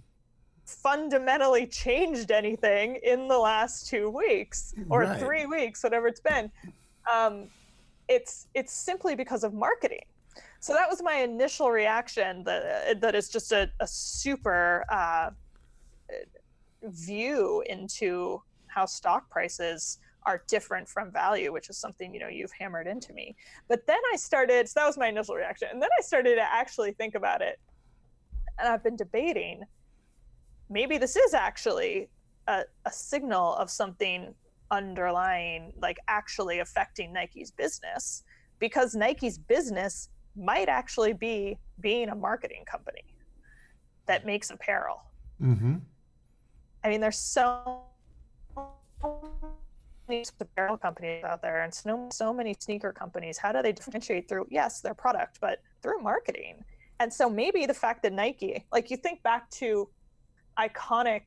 fundamentally 0.66 1.66
changed 1.66 2.30
anything 2.30 2.98
in 3.02 3.28
the 3.28 3.38
last 3.38 3.86
two 3.86 4.08
weeks 4.08 4.74
or 4.88 5.02
right. 5.02 5.18
three 5.18 5.46
weeks, 5.46 5.82
whatever 5.82 6.06
it's 6.06 6.20
been. 6.20 6.50
Um, 7.12 7.48
it's 8.08 8.48
it's 8.54 8.72
simply 8.72 9.14
because 9.14 9.44
of 9.44 9.54
marketing. 9.54 10.04
So 10.60 10.72
that 10.72 10.88
was 10.88 11.02
my 11.02 11.16
initial 11.16 11.70
reaction. 11.70 12.44
That 12.44 13.00
that 13.00 13.14
is 13.14 13.28
just 13.28 13.52
a, 13.52 13.70
a 13.80 13.86
super 13.86 14.84
uh, 14.90 15.30
view 16.82 17.62
into 17.66 18.42
how 18.74 18.86
stock 18.86 19.30
prices 19.30 19.98
are 20.26 20.42
different 20.48 20.88
from 20.88 21.12
value, 21.12 21.52
which 21.52 21.68
is 21.68 21.76
something 21.78 22.14
you 22.14 22.20
know 22.20 22.28
you've 22.28 22.52
hammered 22.52 22.86
into 22.86 23.12
me. 23.12 23.36
But 23.68 23.86
then 23.86 24.00
I 24.12 24.16
started. 24.16 24.68
So 24.68 24.80
that 24.80 24.86
was 24.86 24.98
my 24.98 25.08
initial 25.08 25.34
reaction, 25.34 25.68
and 25.70 25.80
then 25.80 25.90
I 25.98 26.02
started 26.02 26.36
to 26.36 26.42
actually 26.42 26.92
think 26.92 27.14
about 27.14 27.40
it, 27.42 27.58
and 28.58 28.68
I've 28.68 28.82
been 28.82 28.96
debating. 28.96 29.62
Maybe 30.70 30.98
this 30.98 31.14
is 31.14 31.34
actually 31.34 32.08
a, 32.48 32.62
a 32.86 32.90
signal 32.90 33.54
of 33.56 33.70
something 33.70 34.34
underlying, 34.70 35.72
like 35.80 35.98
actually 36.08 36.60
affecting 36.60 37.12
Nike's 37.12 37.50
business, 37.50 38.24
because 38.58 38.94
Nike's 38.94 39.38
business 39.38 40.08
might 40.36 40.68
actually 40.68 41.12
be 41.12 41.58
being 41.80 42.08
a 42.08 42.14
marketing 42.14 42.64
company 42.64 43.04
that 44.06 44.26
makes 44.26 44.50
apparel. 44.50 45.02
Mm-hmm. 45.40 45.76
I 46.82 46.88
mean, 46.88 47.00
there's 47.00 47.18
so 47.18 47.82
many 50.08 50.24
apparel 50.40 50.76
companies 50.76 51.24
out 51.24 51.40
there 51.40 51.62
and 51.62 51.72
so, 51.72 52.08
so 52.12 52.32
many 52.32 52.54
sneaker 52.58 52.92
companies 52.92 53.38
how 53.38 53.52
do 53.52 53.62
they 53.62 53.72
differentiate 53.72 54.28
through 54.28 54.46
yes 54.50 54.80
their 54.80 54.94
product 54.94 55.38
but 55.40 55.60
through 55.82 56.00
marketing? 56.00 56.64
And 57.00 57.12
so 57.12 57.28
maybe 57.28 57.66
the 57.66 57.74
fact 57.74 58.02
that 58.02 58.12
nike 58.12 58.64
like 58.72 58.90
you 58.90 58.96
think 58.96 59.22
back 59.22 59.50
to 59.50 59.88
iconic 60.58 61.22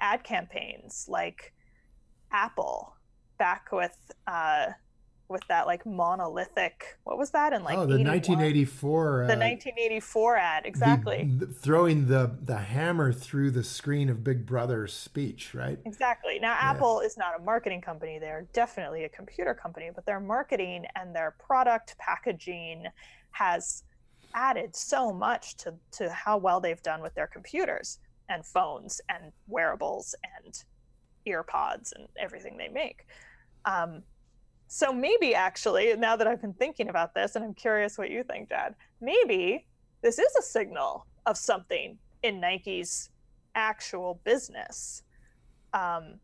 ad 0.00 0.24
campaigns 0.24 1.06
like 1.08 1.52
apple 2.32 2.96
back 3.38 3.70
with 3.72 3.96
uh, 4.26 4.66
with 5.28 5.42
that 5.48 5.66
like 5.66 5.84
monolithic 5.84 6.98
what 7.04 7.18
was 7.18 7.30
that 7.30 7.52
in 7.52 7.64
like 7.64 7.76
oh 7.76 7.86
the 7.86 7.98
1984 7.98 9.26
the 9.26 9.34
uh, 9.34 9.38
1984 9.38 10.36
ad 10.36 10.66
exactly. 10.66 11.30
the, 11.36 11.46
the, 11.46 11.52
throwing 11.52 12.06
the 12.06 12.36
the 12.42 12.56
hammer 12.56 13.12
through 13.12 13.50
the 13.50 13.64
screen 13.64 14.08
of 14.08 14.22
big 14.22 14.46
brother's 14.46 14.92
speech 14.92 15.54
right? 15.54 15.78
Exactly. 15.84 16.38
Now 16.38 16.52
yeah. 16.52 16.70
apple 16.70 17.00
is 17.00 17.16
not 17.16 17.38
a 17.38 17.42
marketing 17.42 17.80
company. 17.80 18.18
They're 18.18 18.46
definitely 18.52 19.04
a 19.04 19.08
computer 19.08 19.54
company 19.54 19.90
but 19.94 20.06
their 20.06 20.20
marketing 20.20 20.84
and 20.94 21.14
their 21.14 21.34
product 21.38 21.96
packaging 21.98 22.84
has 23.32 23.82
added 24.34 24.74
so 24.76 25.12
much 25.12 25.56
to 25.56 25.74
to 25.92 26.10
how 26.10 26.36
well 26.36 26.60
they've 26.60 26.82
done 26.82 27.02
with 27.02 27.14
their 27.14 27.26
computers 27.26 27.98
and 28.28 28.44
phones 28.44 29.00
and 29.08 29.32
wearables 29.46 30.14
and 30.44 30.64
earpods 31.26 31.92
and 31.94 32.06
everything 32.18 32.56
they 32.56 32.68
make. 32.68 33.06
Um, 33.64 34.02
so 34.68 34.92
maybe 34.92 35.34
actually, 35.34 35.94
now 35.96 36.16
that 36.16 36.26
I've 36.26 36.40
been 36.40 36.54
thinking 36.54 36.88
about 36.88 37.14
this, 37.14 37.36
and 37.36 37.44
I'm 37.44 37.54
curious 37.54 37.98
what 37.98 38.10
you 38.10 38.22
think, 38.24 38.48
Dad, 38.48 38.74
maybe 39.00 39.66
this 40.02 40.18
is 40.18 40.34
a 40.36 40.42
signal 40.42 41.06
of 41.26 41.36
something 41.36 41.98
in 42.22 42.40
Nike's 42.40 43.10
actual 43.54 44.20
business. 44.24 45.02
Um, 45.72 46.20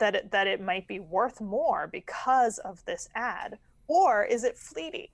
that 0.00 0.16
it, 0.16 0.30
that 0.32 0.46
it 0.46 0.60
might 0.60 0.88
be 0.88 0.98
worth 0.98 1.40
more 1.40 1.86
because 1.86 2.58
of 2.58 2.84
this 2.86 3.08
ad, 3.14 3.58
or 3.86 4.24
is 4.24 4.44
it 4.44 4.58
fleeting? 4.58 5.08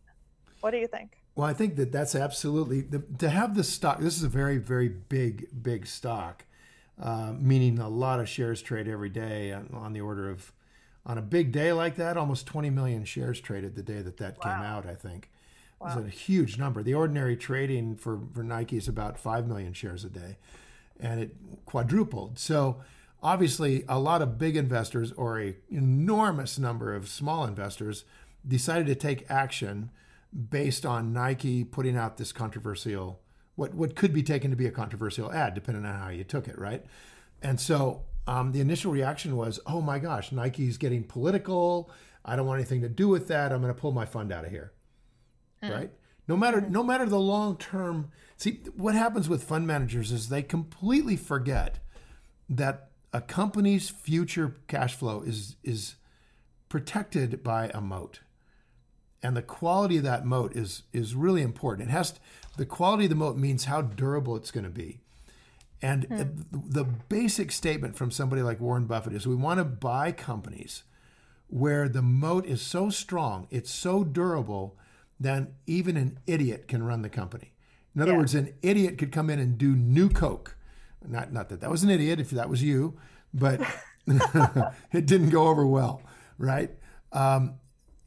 What 0.60 0.70
do 0.70 0.78
you 0.78 0.86
think? 0.86 1.18
Well, 1.34 1.46
I 1.46 1.52
think 1.52 1.76
that 1.76 1.92
that's 1.92 2.14
absolutely 2.14 2.80
the, 2.80 3.00
to 3.18 3.28
have 3.28 3.54
the 3.54 3.64
stock. 3.64 3.98
This 3.98 4.16
is 4.16 4.22
a 4.22 4.28
very 4.28 4.56
very 4.56 4.88
big 4.88 5.48
big 5.62 5.86
stock, 5.86 6.46
uh, 7.02 7.34
meaning 7.38 7.78
a 7.78 7.88
lot 7.88 8.20
of 8.20 8.28
shares 8.28 8.62
trade 8.62 8.88
every 8.88 9.10
day 9.10 9.52
on, 9.52 9.68
on 9.74 9.92
the 9.92 10.00
order 10.00 10.30
of 10.30 10.52
on 11.06 11.18
a 11.18 11.22
big 11.22 11.52
day 11.52 11.72
like 11.72 11.94
that, 11.96 12.16
almost 12.16 12.46
20 12.46 12.68
million 12.70 13.04
shares 13.04 13.40
traded 13.40 13.76
the 13.76 13.82
day 13.82 14.02
that 14.02 14.16
that 14.16 14.36
wow. 14.38 14.42
came 14.42 14.62
out, 14.62 14.86
I 14.86 14.94
think. 14.94 15.30
Wow. 15.80 15.92
It 15.92 15.96
was 15.96 16.06
a 16.06 16.08
huge 16.08 16.58
number. 16.58 16.82
The 16.82 16.94
ordinary 16.94 17.36
trading 17.36 17.96
for, 17.96 18.20
for 18.34 18.42
Nike 18.42 18.76
is 18.76 18.88
about 18.88 19.16
5 19.16 19.46
million 19.46 19.72
shares 19.72 20.04
a 20.04 20.10
day, 20.10 20.36
and 20.98 21.20
it 21.20 21.36
quadrupled. 21.64 22.38
So, 22.38 22.82
obviously, 23.22 23.84
a 23.88 24.00
lot 24.00 24.20
of 24.20 24.36
big 24.36 24.56
investors 24.56 25.12
or 25.12 25.40
a 25.40 25.54
enormous 25.70 26.58
number 26.58 26.94
of 26.94 27.08
small 27.08 27.44
investors 27.44 28.04
decided 28.46 28.86
to 28.86 28.94
take 28.94 29.30
action 29.30 29.90
based 30.50 30.84
on 30.84 31.12
Nike 31.12 31.62
putting 31.62 31.96
out 31.96 32.16
this 32.16 32.32
controversial, 32.32 33.20
what, 33.54 33.74
what 33.74 33.94
could 33.94 34.12
be 34.12 34.22
taken 34.22 34.50
to 34.50 34.56
be 34.56 34.66
a 34.66 34.70
controversial 34.72 35.32
ad, 35.32 35.54
depending 35.54 35.84
on 35.84 35.98
how 35.98 36.08
you 36.08 36.24
took 36.24 36.48
it, 36.48 36.58
right? 36.58 36.84
And 37.42 37.60
so 37.60 38.02
um, 38.26 38.52
the 38.52 38.60
initial 38.60 38.92
reaction 38.92 39.36
was, 39.36 39.60
oh 39.66 39.80
my 39.80 39.98
gosh, 39.98 40.32
Nike's 40.32 40.78
getting 40.78 41.04
political. 41.04 41.90
I 42.24 42.36
don't 42.36 42.46
want 42.46 42.58
anything 42.58 42.82
to 42.82 42.88
do 42.88 43.08
with 43.08 43.28
that. 43.28 43.52
I'm 43.52 43.60
going 43.60 43.72
to 43.72 43.80
pull 43.80 43.92
my 43.92 44.04
fund 44.04 44.32
out 44.32 44.44
of 44.44 44.50
here. 44.50 44.72
Mm. 45.62 45.70
Right? 45.70 45.90
No 46.28 46.36
matter 46.36 46.60
no 46.60 46.82
matter 46.82 47.06
the 47.06 47.20
long 47.20 47.56
term. 47.56 48.10
See, 48.36 48.60
what 48.74 48.94
happens 48.94 49.28
with 49.28 49.44
fund 49.44 49.66
managers 49.66 50.10
is 50.10 50.28
they 50.28 50.42
completely 50.42 51.16
forget 51.16 51.78
that 52.48 52.90
a 53.12 53.20
company's 53.20 53.88
future 53.88 54.56
cash 54.66 54.94
flow 54.94 55.22
is 55.22 55.56
is 55.62 55.94
protected 56.68 57.42
by 57.44 57.70
a 57.72 57.80
moat. 57.80 58.20
And 59.22 59.36
the 59.36 59.42
quality 59.42 59.98
of 59.98 60.02
that 60.02 60.26
moat 60.26 60.56
is 60.56 60.82
is 60.92 61.14
really 61.14 61.42
important. 61.42 61.88
It 61.88 61.92
has 61.92 62.12
to, 62.12 62.20
the 62.56 62.66
quality 62.66 63.04
of 63.04 63.10
the 63.10 63.16
moat 63.16 63.36
means 63.36 63.66
how 63.66 63.82
durable 63.82 64.36
it's 64.36 64.50
going 64.50 64.64
to 64.64 64.70
be. 64.70 65.00
And 65.82 66.04
hmm. 66.04 66.22
the 66.50 66.84
basic 66.84 67.52
statement 67.52 67.96
from 67.96 68.10
somebody 68.10 68.42
like 68.42 68.60
Warren 68.60 68.86
Buffett 68.86 69.12
is 69.12 69.26
we 69.26 69.34
want 69.34 69.58
to 69.58 69.64
buy 69.64 70.12
companies 70.12 70.84
where 71.48 71.88
the 71.88 72.02
moat 72.02 72.46
is 72.46 72.60
so 72.62 72.90
strong, 72.90 73.46
it's 73.50 73.70
so 73.70 74.02
durable, 74.02 74.76
that 75.20 75.48
even 75.66 75.96
an 75.96 76.18
idiot 76.26 76.66
can 76.68 76.82
run 76.82 77.02
the 77.02 77.08
company. 77.08 77.52
In 77.94 78.02
other 78.02 78.12
yeah. 78.12 78.18
words, 78.18 78.34
an 78.34 78.52
idiot 78.62 78.98
could 78.98 79.12
come 79.12 79.30
in 79.30 79.38
and 79.38 79.56
do 79.56 79.74
new 79.74 80.08
Coke. 80.08 80.56
Not, 81.06 81.32
not 81.32 81.48
that 81.50 81.60
that 81.60 81.70
was 81.70 81.82
an 81.82 81.90
idiot, 81.90 82.20
if 82.20 82.30
that 82.30 82.48
was 82.48 82.62
you, 82.62 82.98
but 83.32 83.60
it 84.92 85.06
didn't 85.06 85.30
go 85.30 85.48
over 85.48 85.66
well, 85.66 86.02
right? 86.38 86.70
Um, 87.12 87.54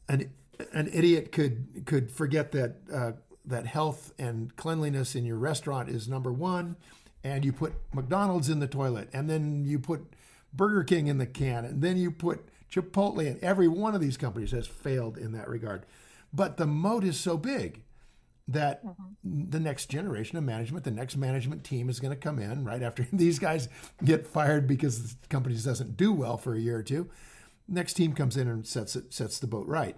an, 0.08 0.30
an 0.72 0.90
idiot 0.92 1.32
could 1.32 1.84
could 1.86 2.10
forget 2.10 2.52
that 2.52 2.76
uh, 2.92 3.12
that 3.44 3.66
health 3.66 4.12
and 4.18 4.54
cleanliness 4.56 5.14
in 5.14 5.24
your 5.24 5.38
restaurant 5.38 5.88
is 5.88 6.08
number 6.08 6.32
one, 6.32 6.76
and 7.22 7.44
you 7.44 7.52
put 7.52 7.74
McDonald's 7.94 8.48
in 8.48 8.60
the 8.60 8.66
toilet, 8.66 9.08
and 9.12 9.28
then 9.28 9.64
you 9.64 9.78
put 9.78 10.14
Burger 10.52 10.84
King 10.84 11.06
in 11.06 11.18
the 11.18 11.26
can, 11.26 11.64
and 11.64 11.82
then 11.82 11.96
you 11.96 12.10
put 12.10 12.48
Chipotle, 12.70 13.26
and 13.26 13.42
every 13.42 13.68
one 13.68 13.94
of 13.94 14.00
these 14.00 14.16
companies 14.16 14.52
has 14.52 14.66
failed 14.66 15.18
in 15.18 15.32
that 15.32 15.48
regard. 15.48 15.86
But 16.32 16.56
the 16.56 16.66
moat 16.66 17.04
is 17.04 17.18
so 17.18 17.36
big 17.36 17.82
that 18.48 18.84
mm-hmm. 18.84 19.50
the 19.50 19.60
next 19.60 19.86
generation 19.86 20.36
of 20.36 20.44
management, 20.44 20.84
the 20.84 20.90
next 20.90 21.16
management 21.16 21.64
team 21.64 21.88
is 21.88 22.00
going 22.00 22.14
to 22.14 22.20
come 22.20 22.38
in 22.38 22.64
right 22.64 22.82
after 22.82 23.06
these 23.12 23.38
guys 23.38 23.68
get 24.04 24.26
fired 24.26 24.66
because 24.66 25.14
the 25.14 25.28
company 25.28 25.56
doesn't 25.56 25.96
do 25.96 26.12
well 26.12 26.36
for 26.36 26.54
a 26.54 26.60
year 26.60 26.78
or 26.78 26.82
two. 26.82 27.08
Next 27.68 27.94
team 27.94 28.12
comes 28.12 28.36
in 28.36 28.48
and 28.48 28.66
sets 28.66 28.96
it, 28.96 29.12
sets 29.12 29.38
the 29.38 29.46
boat 29.46 29.66
right. 29.66 29.96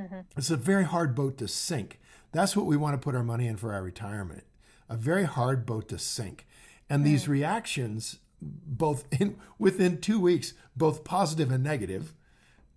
Mm-hmm. 0.00 0.20
It's 0.36 0.50
a 0.50 0.56
very 0.56 0.84
hard 0.84 1.14
boat 1.14 1.36
to 1.38 1.48
sink. 1.48 2.00
That's 2.32 2.56
what 2.56 2.64
we 2.64 2.78
want 2.78 2.94
to 2.94 3.04
put 3.04 3.14
our 3.14 3.22
money 3.22 3.46
in 3.46 3.58
for 3.58 3.74
our 3.74 3.82
retirement. 3.82 4.44
A 4.88 4.96
very 4.96 5.24
hard 5.24 5.66
boat 5.66 5.88
to 5.88 5.98
sink. 5.98 6.46
And 6.92 7.06
these 7.06 7.26
reactions, 7.26 8.18
both 8.42 9.06
in 9.18 9.38
within 9.58 9.98
two 9.98 10.20
weeks, 10.20 10.52
both 10.76 11.04
positive 11.04 11.50
and 11.50 11.64
negative, 11.64 12.12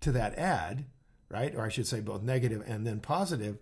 to 0.00 0.10
that 0.10 0.38
ad, 0.38 0.86
right? 1.28 1.54
Or 1.54 1.66
I 1.66 1.68
should 1.68 1.86
say 1.86 2.00
both 2.00 2.22
negative 2.22 2.62
and 2.66 2.86
then 2.86 3.00
positive, 3.00 3.58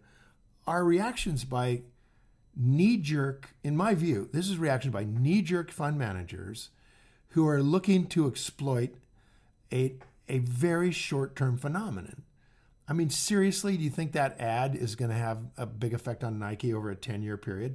are 0.64 0.84
reactions 0.84 1.42
by 1.44 1.82
knee 2.56 2.98
jerk, 2.98 3.56
in 3.64 3.76
my 3.76 3.96
view, 3.96 4.28
this 4.32 4.48
is 4.48 4.56
reaction 4.56 4.92
by 4.92 5.02
knee 5.02 5.42
jerk 5.42 5.72
fund 5.72 5.98
managers 5.98 6.70
who 7.30 7.48
are 7.48 7.60
looking 7.60 8.06
to 8.06 8.28
exploit 8.28 8.94
a, 9.72 9.96
a 10.28 10.38
very 10.38 10.92
short 10.92 11.34
term 11.34 11.58
phenomenon. 11.58 12.22
I 12.86 12.92
mean, 12.92 13.10
seriously, 13.10 13.76
do 13.76 13.82
you 13.82 13.90
think 13.90 14.12
that 14.12 14.40
ad 14.40 14.76
is 14.76 14.94
going 14.94 15.10
to 15.10 15.16
have 15.16 15.46
a 15.56 15.66
big 15.66 15.94
effect 15.94 16.22
on 16.22 16.38
Nike 16.38 16.72
over 16.72 16.92
a 16.92 16.96
10 16.96 17.22
year 17.22 17.36
period? 17.36 17.74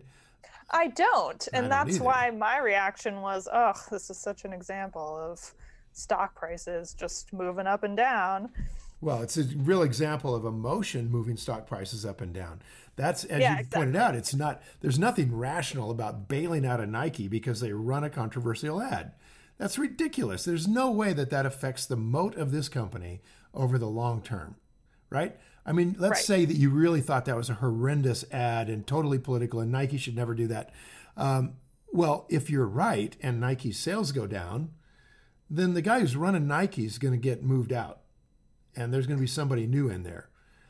I 0.72 0.88
don't. 0.88 1.48
And 1.54 1.66
I 1.66 1.70
don't 1.70 1.70
that's 1.70 1.96
either. 1.96 2.06
why 2.06 2.32
my 2.32 2.60
reaction 2.60 3.22
was, 3.22 3.48
oh, 3.52 3.74
this 3.92 4.10
is 4.10 4.18
such 4.18 4.46
an 4.46 4.54
example 4.54 5.18
of 5.18 5.54
stock 5.94 6.36
prices 6.36 6.94
just 6.94 7.34
moving 7.34 7.68
up 7.68 7.84
and 7.84 7.98
down. 7.98 8.50
Well, 9.02 9.22
it's 9.22 9.38
a 9.38 9.44
real 9.44 9.84
example 9.84 10.36
of 10.36 10.46
emotion 10.46 11.10
moving 11.10 11.38
stock 11.38 11.66
prices 11.68 12.06
up 12.06 12.20
and 12.22 12.34
down. 12.34 12.62
That's 12.98 13.24
as 13.24 13.40
yeah, 13.40 13.54
you 13.54 13.60
exactly. 13.60 13.78
pointed 13.80 13.96
out, 13.96 14.16
it's 14.16 14.36
not 14.36 14.62
there's 14.82 15.00
nothing 15.00 15.36
rational 15.36 15.90
about 15.90 16.28
bailing 16.28 16.66
out 16.66 16.82
a 16.82 16.86
Nike 16.86 17.30
because 17.30 17.62
they 17.62 17.72
run 17.72 18.04
a 18.04 18.10
controversial 18.10 18.82
ad. 18.82 19.14
That's 19.58 19.78
ridiculous. 19.78 20.44
There's 20.44 20.68
no 20.68 20.92
way 20.92 21.14
that 21.14 21.30
that 21.30 21.46
affects 21.46 21.86
the 21.86 21.96
moat 21.96 22.36
of 22.36 22.52
this 22.52 22.68
company 22.68 23.22
over 23.54 23.78
the 23.78 23.88
long 23.88 24.22
term, 24.22 24.56
right? 25.10 25.38
I 25.70 25.72
mean, 25.72 25.96
let's 26.00 26.12
right. 26.12 26.24
say 26.24 26.46
that 26.46 26.56
you 26.56 26.72
really 26.72 27.00
thought 27.00 27.26
that 27.26 27.36
was 27.36 27.50
a 27.50 27.54
horrendous 27.54 28.26
ad 28.32 28.70
and 28.70 28.88
totally 28.88 29.20
political, 29.20 29.60
and 29.60 29.72
Nike 29.72 29.98
should 29.98 30.16
never 30.16 30.34
do 30.34 30.48
that. 30.48 30.74
Um, 31.16 31.54
well, 31.92 32.26
if 32.28 32.50
you're 32.50 32.66
right 32.66 33.16
and 33.22 33.40
Nike's 33.40 33.78
sales 33.78 34.12
go 34.12 34.26
down, 34.26 34.72
then 35.50 35.76
the 35.76 35.82
guy 35.82 36.00
who's 36.00 36.16
running 36.16 36.48
Nike 36.48 36.86
is 36.86 36.98
going 36.98 37.14
to 37.14 37.20
get 37.20 37.44
moved 37.44 37.72
out 37.72 38.00
and 38.76 38.94
there's 38.94 39.08
going 39.08 39.18
to 39.18 39.22
be 39.22 39.28
somebody 39.28 39.68
new 39.68 39.90
in 39.90 40.04
there. 40.04 40.30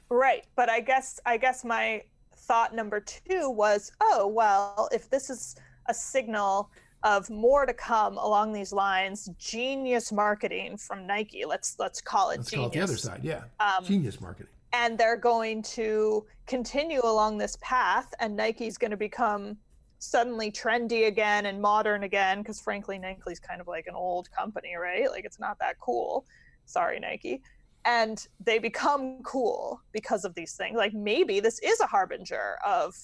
Right, 0.09 0.45
but 0.55 0.69
I 0.69 0.79
guess 0.79 1.19
I 1.25 1.37
guess 1.37 1.63
my 1.63 2.03
thought 2.35 2.73
number 2.73 2.99
2 2.99 3.49
was, 3.49 3.91
oh, 4.01 4.27
well, 4.27 4.89
if 4.91 5.09
this 5.09 5.29
is 5.29 5.55
a 5.87 5.93
signal 5.93 6.71
of 7.03 7.29
more 7.29 7.65
to 7.65 7.73
come 7.73 8.17
along 8.17 8.51
these 8.51 8.73
lines, 8.73 9.29
genius 9.37 10.11
marketing 10.11 10.77
from 10.77 11.05
Nike, 11.05 11.45
let's 11.45 11.75
let's 11.79 12.01
call 12.01 12.31
it 12.31 12.37
let's 12.37 12.49
genius. 12.49 12.61
Call 12.61 12.69
it 12.69 12.73
the 12.73 12.83
other 12.83 12.97
side, 12.97 13.21
yeah. 13.23 13.43
Um, 13.59 13.85
genius 13.85 14.19
marketing. 14.19 14.51
And 14.71 14.97
they're 14.97 15.17
going 15.17 15.63
to 15.63 16.25
continue 16.45 17.01
along 17.03 17.37
this 17.37 17.57
path 17.61 18.13
and 18.19 18.35
Nike's 18.35 18.77
going 18.77 18.91
to 18.91 18.97
become 18.97 19.57
suddenly 19.97 20.51
trendy 20.51 21.07
again 21.07 21.47
and 21.47 21.61
modern 21.61 22.03
again 22.03 22.39
because 22.39 22.61
frankly 22.61 22.97
Nike's 22.97 23.39
kind 23.39 23.59
of 23.59 23.67
like 23.67 23.87
an 23.87 23.95
old 23.95 24.31
company, 24.31 24.75
right? 24.75 25.09
Like 25.09 25.25
it's 25.25 25.39
not 25.39 25.57
that 25.59 25.79
cool. 25.79 26.25
Sorry 26.65 26.99
Nike 26.99 27.41
and 27.85 28.27
they 28.39 28.59
become 28.59 29.21
cool 29.23 29.81
because 29.91 30.25
of 30.25 30.35
these 30.35 30.53
things. 30.53 30.77
Like 30.77 30.93
maybe 30.93 31.39
this 31.39 31.59
is 31.59 31.79
a 31.79 31.85
harbinger 31.87 32.57
of 32.65 32.95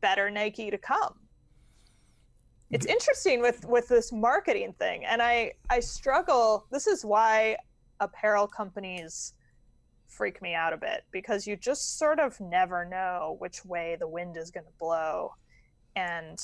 better 0.00 0.30
Nike 0.30 0.70
to 0.70 0.78
come. 0.78 1.18
It's 2.70 2.86
interesting 2.86 3.40
with 3.40 3.66
with 3.66 3.88
this 3.88 4.12
marketing 4.12 4.72
thing, 4.78 5.04
and 5.04 5.20
I 5.20 5.52
I 5.68 5.80
struggle. 5.80 6.66
This 6.70 6.86
is 6.86 7.04
why 7.04 7.56
apparel 8.00 8.46
companies 8.46 9.34
freak 10.16 10.42
me 10.42 10.54
out 10.54 10.72
a 10.72 10.76
bit 10.76 11.04
because 11.10 11.46
you 11.46 11.56
just 11.56 11.98
sort 11.98 12.20
of 12.20 12.38
never 12.40 12.84
know 12.84 13.36
which 13.38 13.64
way 13.64 13.96
the 13.98 14.08
wind 14.08 14.36
is 14.36 14.50
going 14.50 14.66
to 14.66 14.72
blow, 14.78 15.32
and 15.96 16.38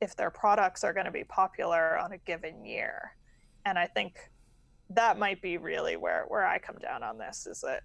if 0.00 0.16
their 0.16 0.30
products 0.30 0.84
are 0.84 0.92
going 0.92 1.06
to 1.06 1.12
be 1.12 1.24
popular 1.24 1.98
on 1.98 2.12
a 2.12 2.18
given 2.18 2.64
year. 2.64 3.12
And 3.64 3.78
I 3.78 3.86
think 3.86 4.16
that 4.90 5.18
might 5.18 5.42
be 5.42 5.58
really 5.58 5.96
where 5.96 6.24
where 6.28 6.46
I 6.46 6.58
come 6.58 6.76
down 6.78 7.02
on 7.02 7.18
this 7.18 7.46
is 7.46 7.60
that 7.62 7.82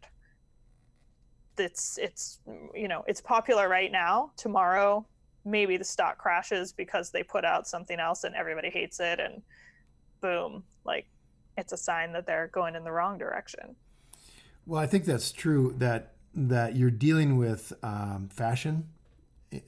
it's 1.58 1.98
it's 1.98 2.40
you 2.76 2.88
know 2.88 3.04
it's 3.08 3.22
popular 3.22 3.68
right 3.68 3.92
now 3.92 4.32
tomorrow 4.38 5.06
maybe 5.44 5.78
the 5.78 5.84
stock 5.84 6.18
crashes 6.18 6.72
because 6.72 7.12
they 7.12 7.24
put 7.24 7.44
out 7.44 7.68
something 7.68 8.00
else 8.00 8.24
and 8.24 8.36
everybody 8.36 8.70
hates 8.70 9.00
it 9.00 9.20
and 9.20 9.42
boom 10.22 10.64
like 10.86 11.08
it's 11.58 11.74
a 11.74 11.78
sign 11.78 12.14
that 12.14 12.26
they're 12.26 12.50
going 12.54 12.76
in 12.76 12.84
the 12.84 12.92
wrong 12.92 13.18
direction 13.18 13.76
well 14.66 14.82
i 14.82 14.88
think 14.88 15.06
that's 15.06 15.32
true 15.32 15.74
that 15.78 16.14
that 16.34 16.76
you're 16.76 16.90
dealing 16.92 17.38
with 17.38 17.74
um, 17.84 18.30
fashion 18.32 18.88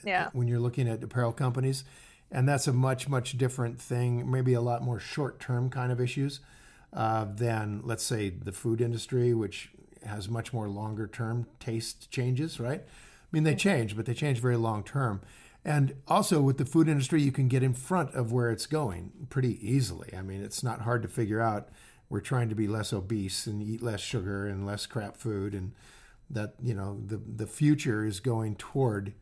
yeah. 0.03 0.29
when 0.31 0.47
you're 0.47 0.59
looking 0.59 0.87
at 0.87 1.03
apparel 1.03 1.33
companies 1.33 1.83
and 2.31 2.47
that's 2.47 2.67
a 2.67 2.73
much 2.73 3.09
much 3.09 3.37
different 3.37 3.81
thing 3.81 4.29
maybe 4.29 4.53
a 4.53 4.61
lot 4.61 4.81
more 4.81 4.99
short 4.99 5.39
term 5.39 5.69
kind 5.69 5.91
of 5.91 5.99
issues 5.99 6.39
uh, 6.93 7.25
than, 7.25 7.81
let's 7.83 8.03
say, 8.03 8.29
the 8.29 8.51
food 8.51 8.79
industry, 8.79 9.33
which 9.33 9.71
has 10.05 10.29
much 10.29 10.53
more 10.53 10.67
longer 10.67 11.07
term 11.07 11.47
taste 11.59 12.11
changes, 12.11 12.59
right? 12.59 12.81
I 12.81 13.27
mean, 13.31 13.43
they 13.43 13.55
change, 13.55 13.95
but 13.95 14.05
they 14.05 14.13
change 14.13 14.39
very 14.39 14.57
long 14.57 14.83
term. 14.83 15.21
And 15.65 15.95
also 16.07 16.41
with 16.41 16.57
the 16.57 16.65
food 16.65 16.87
industry, 16.87 17.21
you 17.21 17.31
can 17.31 17.47
get 17.47 17.63
in 17.63 17.73
front 17.73 18.13
of 18.13 18.31
where 18.31 18.51
it's 18.51 18.65
going 18.65 19.11
pretty 19.29 19.57
easily. 19.67 20.13
I 20.15 20.21
mean, 20.21 20.43
it's 20.43 20.61
not 20.61 20.81
hard 20.81 21.01
to 21.03 21.07
figure 21.07 21.41
out. 21.41 21.69
We're 22.09 22.21
trying 22.21 22.49
to 22.49 22.55
be 22.55 22.67
less 22.67 22.93
obese 22.93 23.47
and 23.47 23.61
eat 23.61 23.81
less 23.81 24.01
sugar 24.01 24.47
and 24.47 24.65
less 24.65 24.85
crap 24.85 25.17
food, 25.17 25.53
and 25.53 25.73
that 26.29 26.55
you 26.61 26.73
know 26.73 27.01
the 27.05 27.17
the 27.17 27.47
future 27.47 28.05
is 28.05 28.19
going 28.19 28.55
toward 28.55 29.13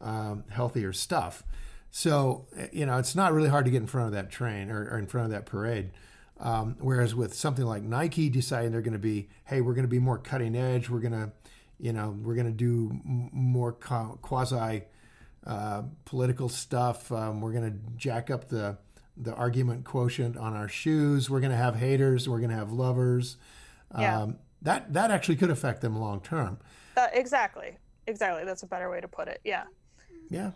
um, 0.00 0.44
healthier 0.50 0.92
stuff. 0.92 1.42
So 1.90 2.46
you 2.72 2.86
know, 2.86 2.98
it's 2.98 3.14
not 3.14 3.32
really 3.32 3.48
hard 3.48 3.64
to 3.64 3.70
get 3.70 3.82
in 3.82 3.86
front 3.86 4.06
of 4.08 4.12
that 4.12 4.30
train 4.30 4.70
or, 4.70 4.88
or 4.90 4.98
in 4.98 5.06
front 5.06 5.26
of 5.26 5.30
that 5.32 5.46
parade. 5.46 5.90
Um, 6.40 6.76
whereas 6.78 7.14
with 7.14 7.34
something 7.34 7.64
like 7.64 7.82
Nike 7.82 8.28
deciding 8.28 8.70
they're 8.70 8.80
going 8.80 8.92
to 8.92 8.98
be, 8.98 9.28
hey, 9.44 9.60
we're 9.60 9.74
going 9.74 9.84
to 9.84 9.88
be 9.88 9.98
more 9.98 10.18
cutting 10.18 10.54
edge. 10.54 10.88
We're 10.88 11.00
going 11.00 11.12
to, 11.12 11.32
you 11.80 11.92
know, 11.92 12.16
we're 12.22 12.34
going 12.34 12.46
to 12.46 12.52
do 12.52 13.00
more 13.04 13.72
quasi 13.72 14.82
uh, 15.46 15.82
political 16.04 16.48
stuff. 16.48 17.10
Um, 17.10 17.40
we're 17.40 17.52
going 17.52 17.72
to 17.72 17.78
jack 17.96 18.30
up 18.30 18.48
the 18.48 18.78
the 19.20 19.34
argument 19.34 19.84
quotient 19.84 20.36
on 20.36 20.54
our 20.54 20.68
shoes. 20.68 21.28
We're 21.28 21.40
going 21.40 21.52
to 21.52 21.58
have 21.58 21.76
haters. 21.76 22.28
We're 22.28 22.38
going 22.38 22.50
to 22.50 22.56
have 22.56 22.72
lovers. 22.72 23.36
Yeah. 23.98 24.22
Um, 24.22 24.38
that 24.62 24.92
that 24.92 25.10
actually 25.10 25.36
could 25.36 25.50
affect 25.50 25.80
them 25.80 25.98
long 25.98 26.20
term. 26.20 26.58
Uh, 26.96 27.06
exactly. 27.12 27.78
Exactly. 28.06 28.44
That's 28.44 28.62
a 28.62 28.66
better 28.66 28.90
way 28.90 29.00
to 29.00 29.08
put 29.08 29.28
it. 29.28 29.40
Yeah. 29.44 29.64
Yeah. 30.30 30.52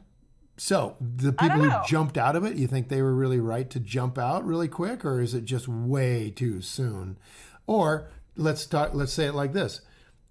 So 0.56 0.96
the 1.00 1.32
people 1.32 1.60
who 1.60 1.72
jumped 1.86 2.18
out 2.18 2.36
of 2.36 2.44
it, 2.44 2.56
you 2.56 2.66
think 2.66 2.88
they 2.88 3.02
were 3.02 3.14
really 3.14 3.40
right 3.40 3.68
to 3.70 3.80
jump 3.80 4.18
out 4.18 4.44
really 4.44 4.68
quick, 4.68 5.04
or 5.04 5.20
is 5.20 5.34
it 5.34 5.44
just 5.44 5.66
way 5.66 6.30
too 6.30 6.60
soon? 6.60 7.18
Or 7.66 8.10
let's 8.36 8.66
talk. 8.66 8.92
Let's 8.92 9.12
say 9.12 9.26
it 9.26 9.34
like 9.34 9.52
this: 9.52 9.80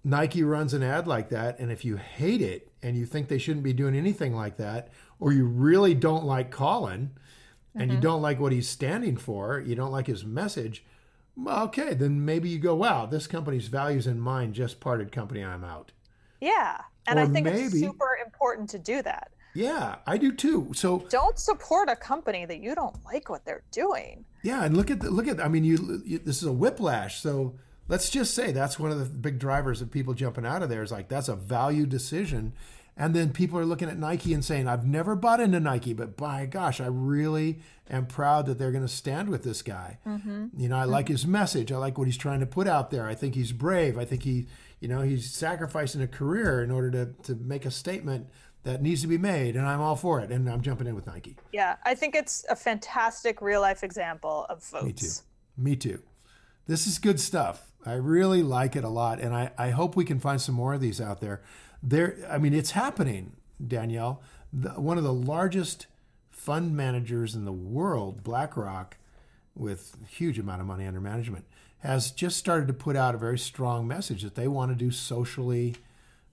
Nike 0.04 0.42
runs 0.42 0.74
an 0.74 0.82
ad 0.82 1.06
like 1.06 1.28
that, 1.30 1.58
and 1.58 1.72
if 1.72 1.84
you 1.84 1.96
hate 1.96 2.40
it 2.40 2.70
and 2.82 2.96
you 2.96 3.06
think 3.06 3.28
they 3.28 3.38
shouldn't 3.38 3.64
be 3.64 3.72
doing 3.72 3.96
anything 3.96 4.34
like 4.34 4.56
that, 4.58 4.88
or 5.18 5.32
you 5.32 5.44
really 5.44 5.94
don't 5.94 6.24
like 6.24 6.50
Colin, 6.50 7.10
and 7.74 7.84
mm-hmm. 7.84 7.92
you 7.92 8.00
don't 8.00 8.22
like 8.22 8.38
what 8.38 8.52
he's 8.52 8.68
standing 8.68 9.16
for, 9.16 9.60
you 9.60 9.74
don't 9.74 9.92
like 9.92 10.06
his 10.06 10.24
message. 10.24 10.84
Okay, 11.46 11.94
then 11.94 12.24
maybe 12.24 12.48
you 12.48 12.58
go, 12.58 12.74
wow, 12.74 13.06
this 13.06 13.26
company's 13.26 13.68
values 13.68 14.06
and 14.06 14.20
mine 14.20 14.52
just 14.52 14.80
parted 14.80 15.10
company. 15.12 15.42
I'm 15.42 15.64
out. 15.64 15.92
Yeah, 16.40 16.80
and 17.06 17.18
or 17.18 17.22
I 17.22 17.26
think 17.26 17.46
maybe, 17.46 17.62
it's 17.62 17.80
super 17.80 18.18
important 18.24 18.68
to 18.70 18.78
do 18.78 19.02
that 19.02 19.30
Yeah, 19.54 19.96
I 20.06 20.18
do 20.18 20.32
too. 20.32 20.72
So 20.74 21.04
don't 21.08 21.38
support 21.38 21.88
a 21.88 21.96
company 21.96 22.46
that 22.46 22.60
you 22.60 22.74
don't 22.74 22.96
like 23.04 23.28
what 23.28 23.44
they're 23.44 23.64
doing. 23.70 24.24
Yeah, 24.42 24.64
and 24.64 24.76
look 24.76 24.90
at 24.90 25.00
the, 25.00 25.10
look 25.10 25.28
at 25.28 25.40
I 25.40 25.48
mean, 25.48 25.64
you, 25.64 26.02
you 26.04 26.18
this 26.18 26.38
is 26.38 26.48
a 26.48 26.52
whiplash. 26.52 27.20
So 27.20 27.54
let's 27.88 28.10
just 28.10 28.34
say 28.34 28.52
that's 28.52 28.78
one 28.78 28.90
of 28.90 28.98
the 28.98 29.04
big 29.04 29.38
drivers 29.38 29.82
of 29.82 29.90
people 29.90 30.14
jumping 30.14 30.46
out 30.46 30.62
of 30.62 30.68
there 30.68 30.82
is 30.82 30.92
like 30.92 31.08
that's 31.08 31.28
a 31.28 31.36
value 31.36 31.86
decision. 31.86 32.54
And 32.96 33.14
then 33.14 33.32
people 33.32 33.58
are 33.58 33.64
looking 33.64 33.88
at 33.88 33.98
Nike 33.98 34.34
and 34.34 34.44
saying, 34.44 34.68
I've 34.68 34.86
never 34.86 35.16
bought 35.16 35.40
into 35.40 35.58
Nike, 35.60 35.94
but 35.94 36.16
by 36.16 36.44
gosh, 36.44 36.80
I 36.80 36.86
really 36.86 37.60
am 37.88 38.06
proud 38.06 38.46
that 38.46 38.58
they're 38.58 38.70
going 38.70 38.86
to 38.86 38.88
stand 38.88 39.30
with 39.30 39.44
this 39.44 39.62
guy. 39.62 39.98
Mm-hmm. 40.06 40.48
You 40.56 40.68
know, 40.68 40.76
I 40.76 40.82
mm-hmm. 40.82 40.90
like 40.90 41.08
his 41.08 41.26
message. 41.26 41.72
I 41.72 41.78
like 41.78 41.96
what 41.96 42.06
he's 42.06 42.18
trying 42.18 42.40
to 42.40 42.46
put 42.46 42.68
out 42.68 42.90
there. 42.90 43.06
I 43.06 43.14
think 43.14 43.34
he's 43.34 43.52
brave. 43.52 43.96
I 43.96 44.04
think 44.04 44.24
he, 44.24 44.46
you 44.80 44.88
know, 44.88 45.00
he's 45.00 45.30
sacrificing 45.30 46.02
a 46.02 46.06
career 46.06 46.62
in 46.62 46.70
order 46.70 46.90
to, 46.90 47.06
to 47.22 47.34
make 47.34 47.64
a 47.64 47.70
statement 47.70 48.28
that 48.64 48.82
needs 48.82 49.00
to 49.02 49.08
be 49.08 49.18
made. 49.18 49.56
And 49.56 49.66
I'm 49.66 49.80
all 49.80 49.96
for 49.96 50.20
it. 50.20 50.30
And 50.30 50.48
I'm 50.48 50.60
jumping 50.60 50.86
in 50.86 50.94
with 50.94 51.06
Nike. 51.06 51.36
Yeah. 51.52 51.76
I 51.84 51.94
think 51.94 52.14
it's 52.14 52.44
a 52.50 52.56
fantastic 52.56 53.40
real 53.40 53.62
life 53.62 53.82
example 53.82 54.46
of 54.50 54.62
votes. 54.64 54.84
Me 54.84 54.92
too. 54.92 55.08
Me 55.56 55.76
too. 55.76 56.02
This 56.66 56.86
is 56.86 56.98
good 56.98 57.18
stuff. 57.18 57.72
I 57.84 57.94
really 57.94 58.42
like 58.42 58.76
it 58.76 58.84
a 58.84 58.88
lot. 58.88 59.18
And 59.18 59.34
I, 59.34 59.50
I 59.58 59.70
hope 59.70 59.96
we 59.96 60.04
can 60.04 60.20
find 60.20 60.40
some 60.40 60.54
more 60.54 60.74
of 60.74 60.80
these 60.80 61.00
out 61.00 61.20
there 61.20 61.42
there 61.82 62.16
i 62.30 62.38
mean 62.38 62.54
it's 62.54 62.72
happening 62.72 63.32
danielle 63.66 64.22
the, 64.52 64.70
one 64.70 64.98
of 64.98 65.04
the 65.04 65.12
largest 65.12 65.86
fund 66.30 66.76
managers 66.76 67.34
in 67.34 67.44
the 67.44 67.52
world 67.52 68.22
blackrock 68.22 68.96
with 69.54 69.96
a 70.02 70.06
huge 70.06 70.38
amount 70.38 70.60
of 70.60 70.66
money 70.66 70.86
under 70.86 71.00
management 71.00 71.44
has 71.78 72.10
just 72.10 72.36
started 72.36 72.68
to 72.68 72.72
put 72.72 72.96
out 72.96 73.14
a 73.14 73.18
very 73.18 73.38
strong 73.38 73.86
message 73.86 74.22
that 74.22 74.34
they 74.34 74.48
want 74.48 74.70
to 74.70 74.76
do 74.76 74.90
socially 74.90 75.74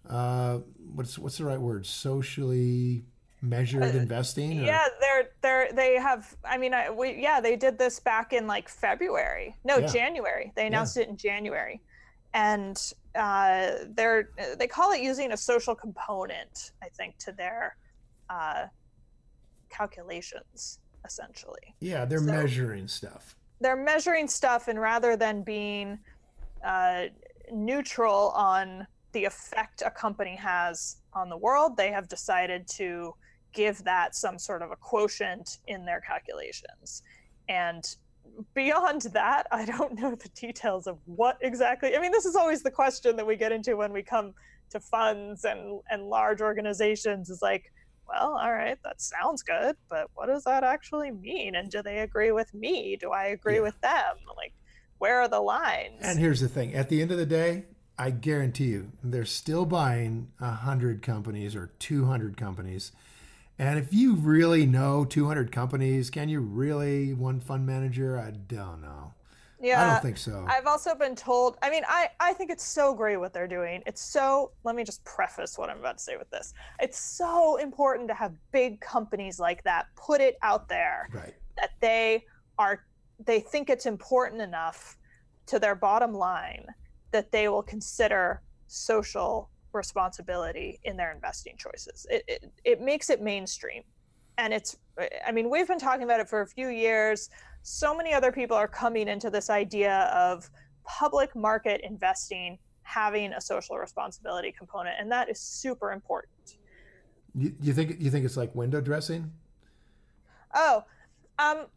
uh, 0.09 0.59
what's 0.95 1.19
what's 1.19 1.37
the 1.37 1.45
right 1.45 1.59
word 1.59 1.85
socially 1.85 3.03
measured 3.41 3.83
uh, 3.83 3.97
investing 3.97 4.59
or? 4.59 4.63
yeah 4.63 4.87
they're 4.99 5.29
they're 5.41 5.71
they 5.73 5.95
have 5.95 6.35
i 6.43 6.57
mean 6.57 6.73
I, 6.73 6.89
we 6.89 7.21
yeah 7.21 7.39
they 7.39 7.55
did 7.55 7.77
this 7.77 7.99
back 7.99 8.33
in 8.33 8.47
like 8.47 8.67
february 8.67 9.55
no 9.63 9.77
yeah. 9.77 9.87
january 9.87 10.51
they 10.55 10.67
announced 10.67 10.97
yeah. 10.97 11.03
it 11.03 11.09
in 11.09 11.17
january 11.17 11.81
and 12.33 12.93
uh, 13.15 13.71
they're 13.95 14.29
they 14.57 14.67
call 14.67 14.91
it 14.91 15.01
using 15.01 15.31
a 15.31 15.37
social 15.37 15.75
component, 15.75 16.71
I 16.83 16.89
think, 16.89 17.17
to 17.19 17.31
their 17.31 17.75
uh, 18.29 18.65
calculations 19.69 20.79
essentially. 21.05 21.75
Yeah, 21.79 22.05
they're 22.05 22.19
so 22.19 22.25
measuring 22.25 22.87
stuff. 22.87 23.35
They're 23.61 23.75
measuring 23.75 24.27
stuff, 24.27 24.67
and 24.67 24.79
rather 24.79 25.17
than 25.17 25.43
being 25.43 25.99
uh, 26.65 27.05
neutral 27.51 28.29
on 28.35 28.85
the 29.11 29.25
effect 29.25 29.81
a 29.85 29.89
company 29.89 30.35
has 30.35 30.97
on 31.13 31.29
the 31.29 31.37
world, 31.37 31.75
they 31.75 31.91
have 31.91 32.07
decided 32.07 32.67
to 32.67 33.13
give 33.53 33.83
that 33.83 34.15
some 34.15 34.37
sort 34.37 34.61
of 34.61 34.71
a 34.71 34.75
quotient 34.75 35.57
in 35.67 35.83
their 35.83 35.99
calculations. 36.01 37.01
And 37.47 37.83
beyond 38.53 39.01
that, 39.13 39.47
I 39.51 39.65
don't 39.65 39.99
know 39.99 40.15
the 40.15 40.29
details 40.29 40.87
of 40.87 40.97
what 41.05 41.37
exactly. 41.41 41.95
I 41.95 42.01
mean, 42.01 42.11
this 42.11 42.25
is 42.25 42.35
always 42.35 42.63
the 42.63 42.71
question 42.71 43.15
that 43.15 43.25
we 43.25 43.35
get 43.35 43.51
into 43.51 43.75
when 43.75 43.91
we 43.91 44.03
come 44.03 44.33
to 44.71 44.79
funds 44.79 45.45
and 45.45 45.81
and 45.89 46.03
large 46.03 46.41
organizations. 46.41 47.29
Is 47.29 47.41
like, 47.41 47.71
well, 48.07 48.37
all 48.37 48.53
right, 48.53 48.77
that 48.83 49.01
sounds 49.01 49.43
good, 49.43 49.75
but 49.89 50.09
what 50.15 50.27
does 50.27 50.43
that 50.43 50.63
actually 50.63 51.11
mean? 51.11 51.55
And 51.55 51.69
do 51.69 51.81
they 51.81 51.99
agree 51.99 52.31
with 52.31 52.53
me? 52.53 52.97
Do 52.99 53.11
I 53.11 53.25
agree 53.25 53.55
yeah. 53.55 53.61
with 53.61 53.79
them? 53.81 54.17
Like, 54.35 54.53
where 54.97 55.21
are 55.21 55.27
the 55.27 55.41
lines? 55.41 55.99
And 56.01 56.19
here's 56.19 56.41
the 56.41 56.49
thing: 56.49 56.73
at 56.73 56.89
the 56.89 57.01
end 57.01 57.11
of 57.11 57.17
the 57.17 57.25
day, 57.25 57.65
I 57.97 58.11
guarantee 58.11 58.67
you, 58.67 58.91
they're 59.03 59.25
still 59.25 59.65
buying 59.65 60.31
a 60.39 60.51
hundred 60.51 61.01
companies 61.01 61.55
or 61.55 61.71
two 61.79 62.05
hundred 62.05 62.37
companies 62.37 62.91
and 63.59 63.77
if 63.77 63.93
you 63.93 64.15
really 64.15 64.65
know 64.65 65.03
200 65.03 65.51
companies, 65.51 66.09
can 66.09 66.29
you 66.29 66.39
really 66.39 67.13
one 67.13 67.41
fund 67.41 67.65
manager? 67.65 68.17
I 68.17 68.31
don't 68.31 68.81
know. 68.81 69.13
Yeah, 69.61 69.83
I 69.83 69.93
don't 69.93 70.01
think 70.01 70.17
so. 70.17 70.45
I've 70.47 70.67
also 70.67 70.95
been 70.95 71.15
told. 71.15 71.57
I 71.61 71.69
mean, 71.69 71.83
I 71.85 72.07
I 72.21 72.31
think 72.31 72.49
it's 72.49 72.63
so 72.63 72.93
great 72.93 73.17
what 73.17 73.33
they're 73.33 73.47
doing. 73.47 73.83
It's 73.85 74.01
so. 74.01 74.51
Let 74.63 74.75
me 74.77 74.85
just 74.85 75.03
preface 75.03 75.57
what 75.57 75.69
I'm 75.69 75.79
about 75.79 75.97
to 75.97 76.03
say 76.03 76.15
with 76.15 76.29
this. 76.29 76.53
It's 76.79 76.97
so 76.97 77.57
important 77.57 78.07
to 78.07 78.13
have 78.13 78.33
big 78.53 78.79
companies 78.79 79.37
like 79.37 79.61
that 79.65 79.87
put 79.97 80.21
it 80.21 80.37
out 80.41 80.69
there 80.69 81.09
right. 81.13 81.33
that 81.57 81.71
they 81.81 82.23
are. 82.57 82.85
They 83.25 83.41
think 83.41 83.69
it's 83.69 83.85
important 83.85 84.41
enough 84.41 84.97
to 85.47 85.59
their 85.59 85.75
bottom 85.75 86.13
line 86.13 86.65
that 87.11 87.31
they 87.33 87.49
will 87.49 87.63
consider 87.63 88.41
social 88.67 89.49
responsibility 89.73 90.79
in 90.83 90.97
their 90.97 91.11
investing 91.11 91.55
choices. 91.57 92.05
It, 92.09 92.23
it, 92.27 92.51
it 92.63 92.81
makes 92.81 93.09
it 93.09 93.21
mainstream. 93.21 93.83
And 94.37 94.53
it's, 94.53 94.77
I 95.27 95.31
mean, 95.31 95.49
we've 95.49 95.67
been 95.67 95.79
talking 95.79 96.03
about 96.03 96.19
it 96.19 96.29
for 96.29 96.41
a 96.41 96.47
few 96.47 96.69
years. 96.69 97.29
So 97.61 97.95
many 97.95 98.13
other 98.13 98.31
people 98.31 98.55
are 98.55 98.67
coming 98.67 99.07
into 99.07 99.29
this 99.29 99.49
idea 99.49 100.11
of 100.13 100.49
public 100.85 101.35
market 101.35 101.81
investing 101.83 102.57
having 102.83 103.33
a 103.33 103.41
social 103.41 103.77
responsibility 103.77 104.51
component, 104.51 104.95
and 104.99 105.11
that 105.11 105.29
is 105.29 105.39
super 105.39 105.91
important. 105.91 106.57
You, 107.35 107.53
you 107.61 107.73
think 107.73 107.97
you 107.99 108.09
think 108.09 108.25
it's 108.25 108.37
like 108.37 108.53
window 108.55 108.81
dressing? 108.81 109.31
Oh, 110.55 110.77
um, 111.37 111.67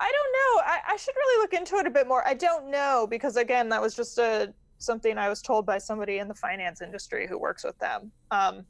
I 0.00 0.12
don't 0.12 0.32
know. 0.32 0.62
I, 0.66 0.80
I 0.88 0.96
should 0.96 1.14
really 1.16 1.42
look 1.42 1.54
into 1.54 1.76
it 1.76 1.86
a 1.86 1.90
bit 1.90 2.06
more. 2.06 2.26
I 2.26 2.34
don't 2.34 2.70
know 2.70 3.06
because 3.08 3.36
again, 3.36 3.70
that 3.70 3.80
was 3.80 3.94
just 3.94 4.18
a 4.18 4.52
something 4.78 5.18
I 5.18 5.28
was 5.28 5.42
told 5.42 5.66
by 5.66 5.78
somebody 5.78 6.18
in 6.18 6.28
the 6.28 6.34
finance 6.34 6.82
industry 6.82 7.26
who 7.26 7.38
works 7.38 7.64
with 7.64 7.78
them. 7.78 8.10
Um, 8.30 8.64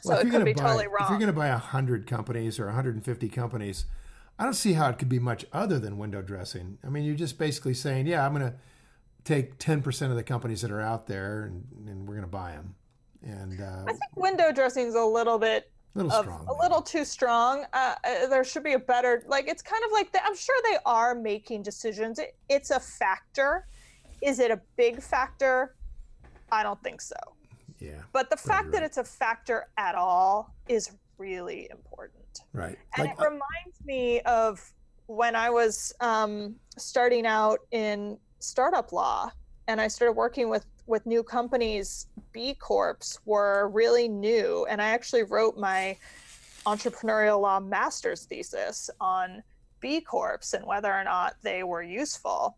so 0.00 0.10
well, 0.10 0.20
it 0.20 0.30
could 0.30 0.44
be 0.44 0.52
buy, 0.52 0.62
totally 0.62 0.86
wrong. 0.86 1.02
If 1.02 1.10
you're 1.10 1.18
going 1.18 1.26
to 1.26 1.32
buy 1.32 1.50
100 1.50 2.06
companies 2.06 2.60
or 2.60 2.66
150 2.66 3.28
companies, 3.28 3.86
I 4.38 4.44
don't 4.44 4.54
see 4.54 4.74
how 4.74 4.88
it 4.88 4.98
could 4.98 5.08
be 5.08 5.18
much 5.18 5.44
other 5.52 5.78
than 5.78 5.98
window 5.98 6.22
dressing. 6.22 6.78
I 6.84 6.88
mean, 6.88 7.04
you're 7.04 7.16
just 7.16 7.38
basically 7.38 7.74
saying, 7.74 8.06
yeah, 8.06 8.24
I'm 8.24 8.32
going 8.32 8.50
to 8.50 8.54
take 9.24 9.58
10% 9.58 10.10
of 10.10 10.16
the 10.16 10.22
companies 10.22 10.62
that 10.62 10.70
are 10.70 10.80
out 10.80 11.06
there 11.06 11.44
and, 11.44 11.66
and 11.88 12.06
we're 12.06 12.14
going 12.14 12.26
to 12.26 12.30
buy 12.30 12.52
them. 12.52 12.74
And 13.22 13.60
uh, 13.60 13.82
I 13.88 13.92
think 13.92 14.16
window 14.16 14.52
dressing 14.52 14.86
is 14.86 14.94
a 14.94 15.04
little 15.04 15.38
bit 15.38 15.70
little 15.94 16.12
of, 16.12 16.24
strong, 16.24 16.46
a 16.48 16.62
little 16.62 16.82
too 16.82 17.04
strong. 17.04 17.64
Uh, 17.72 17.94
uh, 18.04 18.26
there 18.28 18.44
should 18.44 18.62
be 18.62 18.74
a 18.74 18.78
better 18.78 19.24
like. 19.26 19.48
It's 19.48 19.62
kind 19.62 19.82
of 19.84 19.90
like 19.90 20.14
I'm 20.22 20.36
sure 20.36 20.54
they 20.70 20.78
are 20.86 21.14
making 21.14 21.62
decisions. 21.62 22.20
It, 22.20 22.36
it's 22.48 22.70
a 22.70 22.78
factor 22.78 23.66
is 24.20 24.38
it 24.38 24.50
a 24.50 24.60
big 24.76 25.02
factor? 25.02 25.74
I 26.50 26.62
don't 26.62 26.82
think 26.82 27.00
so. 27.00 27.16
Yeah. 27.78 28.02
But 28.12 28.30
the 28.30 28.36
fact 28.36 28.64
right. 28.64 28.72
that 28.72 28.82
it's 28.82 28.96
a 28.96 29.04
factor 29.04 29.68
at 29.76 29.94
all 29.94 30.54
is 30.68 30.90
really 31.18 31.68
important. 31.70 32.40
Right. 32.52 32.78
And 32.96 33.08
like, 33.08 33.18
it 33.18 33.22
reminds 33.22 33.84
me 33.84 34.20
of 34.20 34.72
when 35.06 35.36
I 35.36 35.50
was 35.50 35.92
um, 36.00 36.56
starting 36.76 37.26
out 37.26 37.60
in 37.70 38.18
startup 38.40 38.92
law 38.92 39.30
and 39.66 39.80
I 39.80 39.88
started 39.88 40.12
working 40.12 40.48
with 40.48 40.64
with 40.86 41.04
new 41.04 41.22
companies, 41.22 42.06
B 42.32 42.54
Corps 42.54 43.20
were 43.26 43.68
really 43.68 44.08
new. 44.08 44.66
And 44.70 44.80
I 44.80 44.86
actually 44.86 45.22
wrote 45.22 45.58
my 45.58 45.98
entrepreneurial 46.64 47.42
law 47.42 47.60
master's 47.60 48.24
thesis 48.24 48.88
on 48.98 49.42
B 49.80 50.00
Corps 50.00 50.54
and 50.54 50.64
whether 50.66 50.90
or 50.92 51.04
not 51.04 51.34
they 51.42 51.62
were 51.62 51.82
useful 51.82 52.56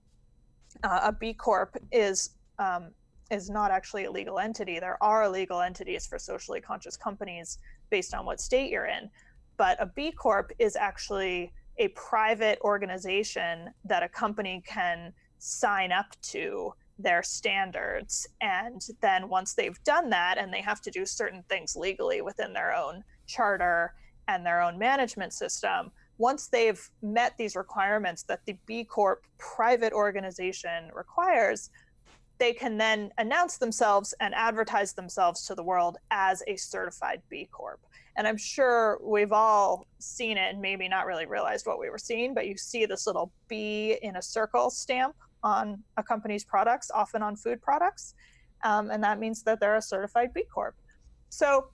uh, 0.82 1.00
a 1.04 1.12
B 1.12 1.34
Corp 1.34 1.76
is 1.92 2.30
um, 2.58 2.90
is 3.30 3.48
not 3.48 3.70
actually 3.70 4.04
a 4.04 4.10
legal 4.10 4.38
entity. 4.38 4.80
There 4.80 5.02
are 5.02 5.28
legal 5.28 5.60
entities 5.60 6.06
for 6.06 6.18
socially 6.18 6.60
conscious 6.60 6.96
companies 6.96 7.58
based 7.90 8.12
on 8.12 8.26
what 8.26 8.40
state 8.40 8.70
you're 8.70 8.86
in, 8.86 9.10
but 9.56 9.80
a 9.80 9.86
B 9.86 10.12
Corp 10.12 10.52
is 10.58 10.76
actually 10.76 11.52
a 11.78 11.88
private 11.88 12.58
organization 12.62 13.70
that 13.84 14.02
a 14.02 14.08
company 14.08 14.62
can 14.66 15.12
sign 15.38 15.92
up 15.92 16.14
to 16.20 16.72
their 16.98 17.22
standards 17.22 18.28
and 18.42 18.82
then 19.00 19.28
once 19.30 19.54
they've 19.54 19.82
done 19.84 20.10
that 20.10 20.36
and 20.36 20.52
they 20.52 20.60
have 20.60 20.82
to 20.82 20.90
do 20.90 21.06
certain 21.06 21.42
things 21.48 21.74
legally 21.74 22.20
within 22.20 22.52
their 22.52 22.74
own 22.74 23.02
charter 23.26 23.94
and 24.28 24.44
their 24.44 24.60
own 24.60 24.78
management 24.78 25.32
system 25.32 25.90
once 26.20 26.48
they've 26.48 26.90
met 27.00 27.32
these 27.38 27.56
requirements 27.56 28.24
that 28.24 28.40
the 28.44 28.54
B 28.66 28.84
Corp 28.84 29.24
private 29.38 29.92
organization 29.94 30.90
requires, 30.94 31.70
they 32.38 32.52
can 32.52 32.76
then 32.76 33.10
announce 33.16 33.56
themselves 33.56 34.12
and 34.20 34.34
advertise 34.34 34.92
themselves 34.92 35.46
to 35.46 35.54
the 35.54 35.62
world 35.62 35.96
as 36.10 36.42
a 36.46 36.56
certified 36.56 37.22
B 37.30 37.48
Corp. 37.50 37.80
And 38.18 38.28
I'm 38.28 38.36
sure 38.36 38.98
we've 39.02 39.32
all 39.32 39.86
seen 39.98 40.36
it 40.36 40.52
and 40.52 40.60
maybe 40.60 40.88
not 40.88 41.06
really 41.06 41.24
realized 41.24 41.64
what 41.66 41.80
we 41.80 41.88
were 41.88 41.98
seeing, 41.98 42.34
but 42.34 42.46
you 42.46 42.56
see 42.56 42.84
this 42.84 43.06
little 43.06 43.32
B 43.48 43.96
in 44.02 44.16
a 44.16 44.22
circle 44.22 44.68
stamp 44.68 45.16
on 45.42 45.82
a 45.96 46.02
company's 46.02 46.44
products, 46.44 46.90
often 46.90 47.22
on 47.22 47.34
food 47.34 47.62
products. 47.62 48.14
Um, 48.62 48.90
and 48.90 49.02
that 49.02 49.18
means 49.18 49.42
that 49.44 49.58
they're 49.58 49.76
a 49.76 49.82
certified 49.82 50.34
B 50.34 50.42
Corp. 50.52 50.74
So 51.30 51.68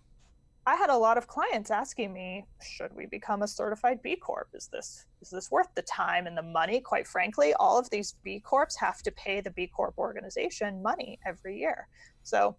I 0.68 0.74
had 0.74 0.90
a 0.90 0.96
lot 0.96 1.16
of 1.16 1.28
clients 1.28 1.70
asking 1.70 2.12
me, 2.12 2.44
should 2.60 2.94
we 2.94 3.06
become 3.06 3.42
a 3.42 3.48
certified 3.48 4.02
B 4.02 4.16
Corp? 4.16 4.48
Is 4.52 4.66
this 4.66 5.06
is 5.22 5.30
this 5.30 5.48
worth 5.50 5.68
the 5.76 5.82
time 5.82 6.26
and 6.26 6.36
the 6.36 6.42
money? 6.42 6.80
Quite 6.80 7.06
frankly, 7.06 7.54
all 7.54 7.78
of 7.78 7.88
these 7.90 8.16
B 8.24 8.40
Corps 8.40 8.74
have 8.80 9.00
to 9.02 9.12
pay 9.12 9.40
the 9.40 9.50
B 9.50 9.68
Corp 9.68 9.96
organization 9.96 10.82
money 10.82 11.20
every 11.24 11.56
year. 11.58 11.86
So 12.24 12.56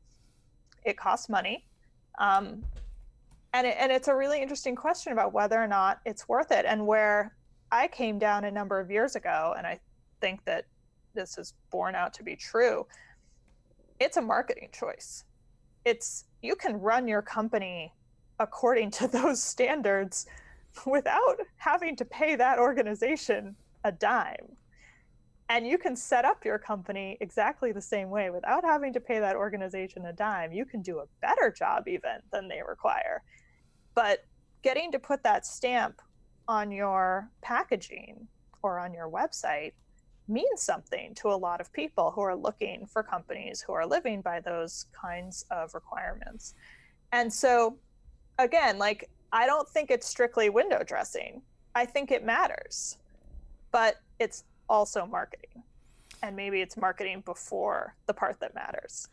it 0.85 0.97
costs 0.97 1.27
money. 1.27 1.65
Um, 2.17 2.63
and 3.53 3.67
it, 3.67 3.75
and 3.77 3.91
it's 3.91 4.07
a 4.07 4.15
really 4.15 4.41
interesting 4.41 4.75
question 4.75 5.11
about 5.11 5.33
whether 5.33 5.61
or 5.61 5.67
not 5.67 5.99
it's 6.05 6.29
worth 6.29 6.51
it 6.51 6.65
and 6.65 6.87
where 6.87 7.35
I 7.71 7.89
came 7.89 8.19
down 8.19 8.45
a 8.45 8.51
number 8.51 8.79
of 8.79 8.89
years 8.89 9.17
ago 9.17 9.53
and 9.57 9.67
I 9.67 9.79
think 10.21 10.45
that 10.45 10.65
this 11.13 11.37
is 11.37 11.53
borne 11.71 11.95
out 11.95 12.13
to 12.13 12.23
be 12.23 12.35
true 12.35 12.85
it's 13.99 14.17
a 14.17 14.21
marketing 14.21 14.69
choice 14.71 15.23
it's 15.85 16.25
you 16.41 16.55
can 16.55 16.79
run 16.79 17.07
your 17.07 17.21
company 17.21 17.91
according 18.39 18.91
to 18.91 19.07
those 19.19 19.41
standards 19.41 20.25
without 20.85 21.37
having 21.57 21.95
to 21.95 22.05
pay 22.05 22.35
that 22.35 22.59
organization 22.59 23.55
a 23.83 23.91
dime. 23.91 24.55
And 25.49 25.65
you 25.65 25.77
can 25.77 25.95
set 25.95 26.25
up 26.25 26.43
your 26.43 26.59
company 26.59 27.17
exactly 27.21 27.71
the 27.71 27.81
same 27.81 28.09
way 28.09 28.29
without 28.29 28.65
having 28.65 28.91
to 28.93 28.99
pay 28.99 29.19
that 29.19 29.35
organization 29.37 30.05
a 30.05 30.13
dime. 30.13 30.51
You 30.51 30.65
can 30.65 30.81
do 30.81 30.99
a 30.99 31.05
better 31.21 31.53
job 31.57 31.87
even 31.87 32.19
than 32.33 32.49
they 32.49 32.61
require. 32.67 33.23
But 33.95 34.25
getting 34.61 34.91
to 34.91 34.99
put 34.99 35.23
that 35.23 35.45
stamp 35.45 36.01
on 36.49 36.71
your 36.71 37.29
packaging 37.41 38.27
or 38.61 38.77
on 38.79 38.93
your 38.93 39.09
website 39.09 39.71
means 40.27 40.61
something 40.61 41.15
to 41.15 41.29
a 41.29 41.37
lot 41.37 41.61
of 41.61 41.71
people 41.71 42.11
who 42.11 42.21
are 42.21 42.35
looking 42.35 42.85
for 42.85 43.01
companies 43.01 43.61
who 43.61 43.73
are 43.73 43.85
living 43.85 44.21
by 44.21 44.41
those 44.41 44.85
kinds 44.99 45.45
of 45.49 45.73
requirements. 45.73 46.53
And 47.13 47.31
so, 47.31 47.77
again, 48.39 48.77
like, 48.77 49.09
I 49.31 49.45
don't 49.45 49.67
think 49.67 49.91
it's 49.91 50.07
strictly 50.07 50.49
window 50.49 50.83
dressing. 50.83 51.41
I 51.75 51.85
think 51.85 52.11
it 52.11 52.23
matters, 52.23 52.97
but 53.71 53.97
it's 54.19 54.43
also 54.69 55.05
marketing. 55.05 55.63
And 56.23 56.35
maybe 56.35 56.61
it's 56.61 56.77
marketing 56.77 57.21
before 57.25 57.95
the 58.07 58.13
part 58.13 58.39
that 58.39 58.55
matters. 58.55 59.07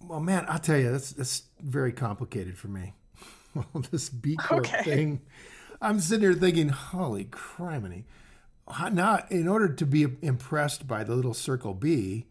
Well, 0.00 0.20
man, 0.20 0.44
I'll 0.48 0.58
tell 0.58 0.78
you, 0.78 0.92
that's, 0.92 1.12
that's 1.12 1.44
very 1.60 1.92
complicated 1.92 2.56
for 2.56 2.68
me. 2.68 2.92
this 3.90 4.08
B 4.08 4.36
Corp 4.36 4.66
okay. 4.66 4.82
thing. 4.82 5.20
I'm 5.80 5.98
sitting 6.00 6.22
here 6.22 6.34
thinking, 6.34 6.68
holy 6.68 7.24
criminy 7.24 8.04
now 8.92 9.24
in 9.30 9.48
order 9.48 9.68
to 9.68 9.86
be 9.86 10.06
impressed 10.22 10.86
by 10.86 11.04
the 11.04 11.14
little 11.14 11.34
circle 11.34 11.74
B, 11.74 12.26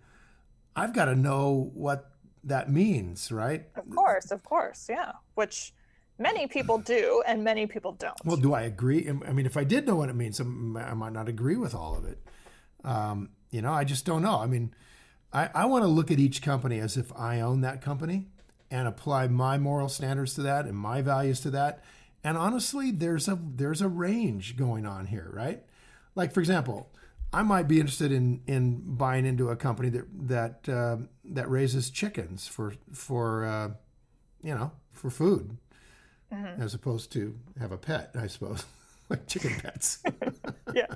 I've 0.75 0.93
got 0.93 1.05
to 1.05 1.15
know 1.15 1.71
what 1.73 2.11
that 2.43 2.69
means, 2.69 3.31
right? 3.31 3.65
Of 3.75 3.89
course, 3.89 4.31
of 4.31 4.43
course, 4.43 4.87
yeah. 4.89 5.13
Which 5.35 5.73
many 6.17 6.47
people 6.47 6.77
do, 6.77 7.23
and 7.27 7.43
many 7.43 7.67
people 7.67 7.93
don't. 7.93 8.17
Well, 8.25 8.37
do 8.37 8.53
I 8.53 8.61
agree? 8.61 9.07
I 9.07 9.33
mean, 9.33 9.45
if 9.45 9.57
I 9.57 9.63
did 9.63 9.87
know 9.87 9.95
what 9.95 10.09
it 10.09 10.15
means, 10.15 10.39
I 10.39 10.43
might 10.43 11.13
not 11.13 11.27
agree 11.27 11.57
with 11.57 11.73
all 11.75 11.97
of 11.97 12.05
it. 12.05 12.19
Um, 12.83 13.29
you 13.51 13.61
know, 13.61 13.71
I 13.71 13.83
just 13.83 14.05
don't 14.05 14.21
know. 14.21 14.39
I 14.39 14.47
mean, 14.47 14.73
I, 15.31 15.49
I 15.53 15.65
want 15.65 15.83
to 15.83 15.87
look 15.87 16.11
at 16.11 16.19
each 16.19 16.41
company 16.41 16.79
as 16.79 16.97
if 16.97 17.11
I 17.15 17.41
own 17.41 17.61
that 17.61 17.81
company 17.81 18.27
and 18.69 18.87
apply 18.87 19.27
my 19.27 19.57
moral 19.57 19.89
standards 19.89 20.33
to 20.35 20.41
that 20.41 20.65
and 20.65 20.75
my 20.75 21.01
values 21.01 21.39
to 21.41 21.51
that. 21.51 21.83
And 22.23 22.37
honestly, 22.37 22.91
there's 22.91 23.27
a 23.27 23.37
there's 23.41 23.81
a 23.81 23.89
range 23.89 24.55
going 24.55 24.85
on 24.85 25.07
here, 25.07 25.29
right? 25.33 25.63
like 26.15 26.33
for 26.33 26.39
example, 26.39 26.91
I 27.31 27.41
might 27.43 27.67
be 27.67 27.79
interested 27.79 28.11
in 28.11 28.41
in 28.47 28.95
buying 28.95 29.25
into 29.25 29.49
a 29.49 29.55
company 29.55 29.89
that 29.89 30.05
that 30.27 30.69
uh, 30.69 30.97
that 31.25 31.49
raises 31.49 31.89
chickens 31.89 32.47
for 32.47 32.73
for 32.91 33.45
uh, 33.45 33.69
you 34.41 34.53
know 34.53 34.71
for 34.91 35.09
food, 35.09 35.57
mm-hmm. 36.33 36.61
as 36.61 36.73
opposed 36.73 37.11
to 37.13 37.37
have 37.59 37.71
a 37.71 37.77
pet, 37.77 38.11
I 38.19 38.27
suppose, 38.27 38.65
like 39.09 39.27
chicken 39.27 39.55
pets. 39.61 40.01
yeah. 40.73 40.87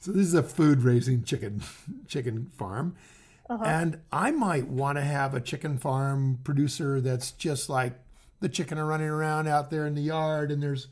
So 0.00 0.12
this 0.12 0.26
is 0.26 0.34
a 0.34 0.42
food 0.42 0.82
raising 0.82 1.22
chicken 1.24 1.62
chicken 2.08 2.50
farm. 2.56 2.96
Uh-huh. 3.48 3.64
And 3.64 4.00
I 4.12 4.30
might 4.30 4.68
want 4.68 4.96
to 4.96 5.02
have 5.02 5.34
a 5.34 5.40
chicken 5.40 5.76
farm 5.76 6.38
producer 6.44 7.00
that's 7.00 7.32
just 7.32 7.68
like 7.68 7.94
the 8.38 8.48
chicken 8.48 8.78
are 8.78 8.86
running 8.86 9.08
around 9.08 9.48
out 9.48 9.70
there 9.70 9.86
in 9.86 9.94
the 9.94 10.02
yard 10.02 10.52
and 10.52 10.62
there's 10.62 10.86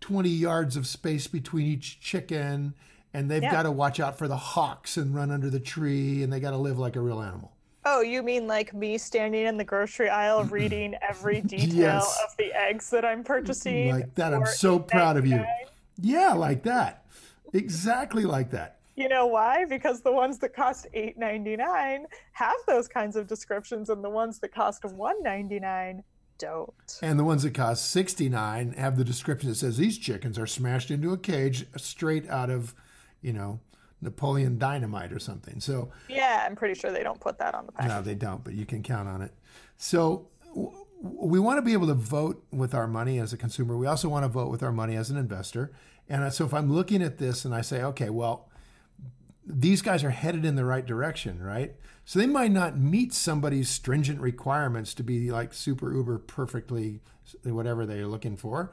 20 0.00 0.28
yards 0.28 0.76
of 0.76 0.86
space 0.86 1.28
between 1.28 1.66
each 1.66 2.00
chicken 2.00 2.74
and 3.14 3.30
they've 3.30 3.42
yeah. 3.42 3.52
got 3.52 3.62
to 3.62 3.70
watch 3.70 4.00
out 4.00 4.18
for 4.18 4.26
the 4.26 4.36
hawks 4.36 4.96
and 4.96 5.14
run 5.14 5.30
under 5.30 5.48
the 5.50 5.60
tree 5.60 6.22
and 6.22 6.32
they 6.32 6.40
got 6.40 6.50
to 6.50 6.56
live 6.56 6.78
like 6.78 6.96
a 6.96 7.00
real 7.00 7.20
animal. 7.20 7.52
Oh, 7.84 8.02
you 8.02 8.22
mean 8.22 8.46
like 8.46 8.74
me 8.74 8.98
standing 8.98 9.46
in 9.46 9.56
the 9.56 9.64
grocery 9.64 10.08
aisle 10.08 10.44
reading 10.44 10.94
every 11.06 11.40
detail 11.46 11.74
yes. 11.74 12.20
of 12.28 12.36
the 12.36 12.52
eggs 12.52 12.90
that 12.90 13.04
I'm 13.04 13.24
purchasing? 13.24 13.90
Like 13.90 14.14
that. 14.16 14.34
I'm 14.34 14.46
so 14.46 14.78
proud 14.78 15.16
of 15.16 15.26
you. 15.26 15.44
Yeah, 15.98 16.32
like 16.34 16.62
that. 16.64 17.04
Exactly 17.52 18.24
like 18.24 18.50
that. 18.50 18.78
You 18.96 19.08
know 19.08 19.26
why? 19.26 19.64
Because 19.64 20.02
the 20.02 20.12
ones 20.12 20.38
that 20.40 20.54
cost 20.54 20.86
$8.99 20.94 22.04
have 22.32 22.56
those 22.66 22.86
kinds 22.86 23.16
of 23.16 23.26
descriptions 23.26 23.88
and 23.88 24.04
the 24.04 24.10
ones 24.10 24.38
that 24.40 24.52
cost 24.52 24.82
$1.99 24.82 26.02
don't. 26.38 26.98
And 27.02 27.18
the 27.18 27.24
ones 27.24 27.42
that 27.44 27.54
cost 27.54 27.90
69 27.90 28.72
have 28.72 28.98
the 28.98 29.04
description 29.04 29.48
that 29.48 29.54
says 29.54 29.78
these 29.78 29.96
chickens 29.96 30.38
are 30.38 30.46
smashed 30.46 30.90
into 30.90 31.12
a 31.12 31.18
cage 31.18 31.66
straight 31.76 32.28
out 32.28 32.50
of, 32.50 32.74
you 33.22 33.32
know, 33.32 33.60
Napoleon 34.02 34.58
dynamite 34.58 35.12
or 35.12 35.18
something. 35.18 35.60
So 35.60 35.90
Yeah, 36.08 36.44
I'm 36.46 36.56
pretty 36.56 36.78
sure 36.78 36.90
they 36.90 37.02
don't 37.02 37.20
put 37.20 37.38
that 37.38 37.54
on 37.54 37.66
the 37.66 37.72
package. 37.72 37.90
No, 37.90 38.02
they 38.02 38.14
don't, 38.14 38.42
but 38.42 38.54
you 38.54 38.66
can 38.66 38.82
count 38.82 39.08
on 39.08 39.22
it. 39.22 39.32
So 39.76 40.28
we 41.02 41.40
want 41.40 41.58
to 41.58 41.62
be 41.62 41.72
able 41.72 41.86
to 41.86 41.94
vote 41.94 42.44
with 42.50 42.74
our 42.74 42.86
money 42.86 43.18
as 43.18 43.32
a 43.32 43.36
consumer. 43.36 43.76
We 43.76 43.86
also 43.86 44.08
want 44.08 44.24
to 44.24 44.28
vote 44.28 44.50
with 44.50 44.62
our 44.62 44.72
money 44.72 44.96
as 44.96 45.10
an 45.10 45.16
investor. 45.16 45.72
And 46.08 46.32
so 46.32 46.44
if 46.44 46.52
I'm 46.52 46.72
looking 46.72 47.02
at 47.02 47.18
this 47.18 47.44
and 47.44 47.54
I 47.54 47.60
say, 47.60 47.82
okay, 47.82 48.10
well, 48.10 48.48
these 49.46 49.82
guys 49.82 50.04
are 50.04 50.10
headed 50.10 50.44
in 50.44 50.56
the 50.56 50.64
right 50.64 50.84
direction, 50.84 51.42
right? 51.42 51.74
So 52.04 52.18
they 52.18 52.26
might 52.26 52.50
not 52.50 52.76
meet 52.76 53.14
somebody's 53.14 53.68
stringent 53.68 54.20
requirements 54.20 54.94
to 54.94 55.02
be 55.02 55.30
like 55.30 55.54
super 55.54 55.92
uber 55.92 56.18
perfectly 56.18 57.00
whatever 57.44 57.86
they're 57.86 58.06
looking 58.06 58.36
for, 58.36 58.72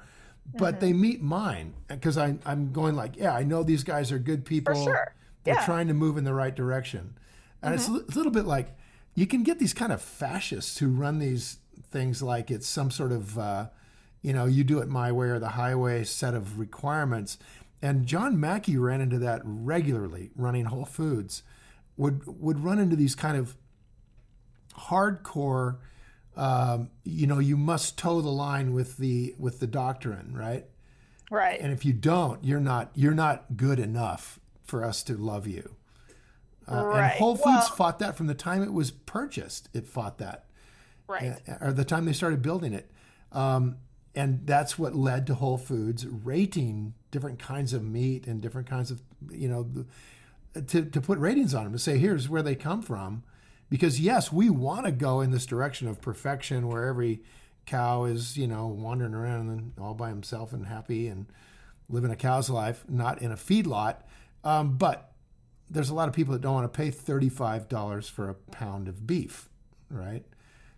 but 0.55 0.75
mm-hmm. 0.75 0.85
they 0.85 0.93
meet 0.93 1.21
mine 1.21 1.73
because 1.87 2.17
I'm 2.17 2.71
going 2.71 2.95
like, 2.95 3.15
yeah, 3.15 3.33
I 3.33 3.43
know 3.43 3.63
these 3.63 3.83
guys 3.83 4.11
are 4.11 4.19
good 4.19 4.45
people. 4.45 4.73
For 4.75 4.83
sure. 4.83 5.13
Yeah. 5.47 5.65
trying 5.65 5.87
to 5.87 5.93
move 5.93 6.17
in 6.17 6.23
the 6.23 6.33
right 6.33 6.55
direction. 6.55 7.17
And 7.61 7.77
mm-hmm. 7.77 7.95
it's 7.95 8.13
a 8.13 8.17
little 8.17 8.31
bit 8.31 8.45
like 8.45 8.77
you 9.15 9.25
can 9.25 9.43
get 9.43 9.59
these 9.59 9.73
kind 9.73 9.91
of 9.91 10.01
fascists 10.01 10.77
who 10.77 10.89
run 10.89 11.19
these 11.19 11.57
things 11.89 12.21
like 12.21 12.51
it's 12.51 12.67
some 12.67 12.91
sort 12.91 13.11
of, 13.11 13.37
uh, 13.37 13.67
you 14.21 14.33
know, 14.33 14.45
you 14.45 14.63
do 14.63 14.79
it 14.79 14.87
my 14.87 15.11
way 15.11 15.27
or 15.27 15.39
the 15.39 15.49
highway 15.49 16.03
set 16.03 16.33
of 16.33 16.59
requirements. 16.59 17.37
And 17.81 18.05
John 18.05 18.39
Mackey 18.39 18.77
ran 18.77 19.01
into 19.01 19.19
that 19.19 19.41
regularly 19.43 20.31
running 20.35 20.65
Whole 20.65 20.85
Foods 20.85 21.43
would 21.97 22.21
would 22.25 22.63
run 22.63 22.79
into 22.79 22.95
these 22.95 23.15
kind 23.15 23.37
of 23.37 23.55
hardcore 24.77 25.77
um, 26.35 26.91
you 27.03 27.25
know 27.25 27.39
you 27.39 27.57
must 27.57 27.97
toe 27.97 28.21
the 28.21 28.29
line 28.29 28.71
with 28.71 28.97
the 28.97 29.33
with 29.39 29.59
the 29.59 29.67
doctrine 29.67 30.33
right 30.37 30.65
right 31.31 31.59
and 31.59 31.73
if 31.73 31.83
you 31.83 31.91
don't 31.91 32.43
you're 32.45 32.59
not 32.59 32.91
you're 32.93 33.15
not 33.15 33.57
good 33.57 33.79
enough 33.79 34.39
for 34.67 34.83
us 34.83 35.01
to 35.03 35.17
love 35.17 35.47
you. 35.47 35.75
Uh, 36.69 36.85
right. 36.85 37.03
and 37.03 37.11
whole 37.13 37.35
foods 37.35 37.45
well, 37.45 37.69
fought 37.69 37.99
that 37.99 38.17
from 38.17 38.27
the 38.27 38.33
time 38.33 38.61
it 38.61 38.73
was 38.73 38.91
purchased 38.91 39.69
it 39.73 39.87
fought 39.87 40.17
that. 40.17 40.45
Right. 41.07 41.37
Or 41.61 41.71
the 41.71 41.85
time 41.85 42.05
they 42.05 42.13
started 42.13 42.41
building 42.41 42.73
it. 42.73 42.91
Um, 43.31 43.77
and 44.13 44.45
that's 44.45 44.77
what 44.77 44.93
led 44.93 45.27
to 45.27 45.35
whole 45.35 45.57
foods 45.57 46.05
rating 46.05 46.93
different 47.11 47.39
kinds 47.39 47.71
of 47.71 47.83
meat 47.83 48.27
and 48.27 48.41
different 48.41 48.67
kinds 48.67 48.91
of 48.91 49.01
you 49.31 49.47
know 49.47 49.85
to, 50.53 50.83
to 50.83 50.99
put 51.01 51.19
ratings 51.19 51.53
on 51.53 51.63
them 51.63 51.73
to 51.73 51.79
say 51.79 51.97
here's 51.97 52.27
where 52.27 52.43
they 52.43 52.55
come 52.55 52.81
from. 52.81 53.23
Because 53.69 54.01
yes 54.01 54.31
we 54.31 54.49
want 54.49 54.85
to 54.85 54.91
go 54.91 55.21
in 55.21 55.31
this 55.31 55.45
direction 55.45 55.87
of 55.87 56.01
perfection 56.01 56.67
where 56.67 56.85
every 56.85 57.21
cow 57.65 58.05
is 58.05 58.37
you 58.37 58.47
know 58.47 58.67
wandering 58.67 59.13
around 59.13 59.49
and 59.49 59.73
all 59.79 59.93
by 59.93 60.09
himself 60.09 60.51
and 60.51 60.65
happy 60.65 61.07
and 61.07 61.27
living 61.89 62.11
a 62.11 62.15
cow's 62.15 62.49
life 62.49 62.83
not 62.89 63.21
in 63.21 63.31
a 63.31 63.35
feedlot 63.35 63.97
um, 64.43 64.77
but 64.77 65.13
there's 65.69 65.89
a 65.89 65.93
lot 65.93 66.07
of 66.07 66.13
people 66.13 66.33
that 66.33 66.41
don't 66.41 66.53
want 66.53 66.71
to 66.71 66.77
pay 66.77 66.89
$35 66.89 68.09
for 68.09 68.29
a 68.29 68.33
pound 68.33 68.87
of 68.87 69.05
beef 69.05 69.49
right 69.89 70.25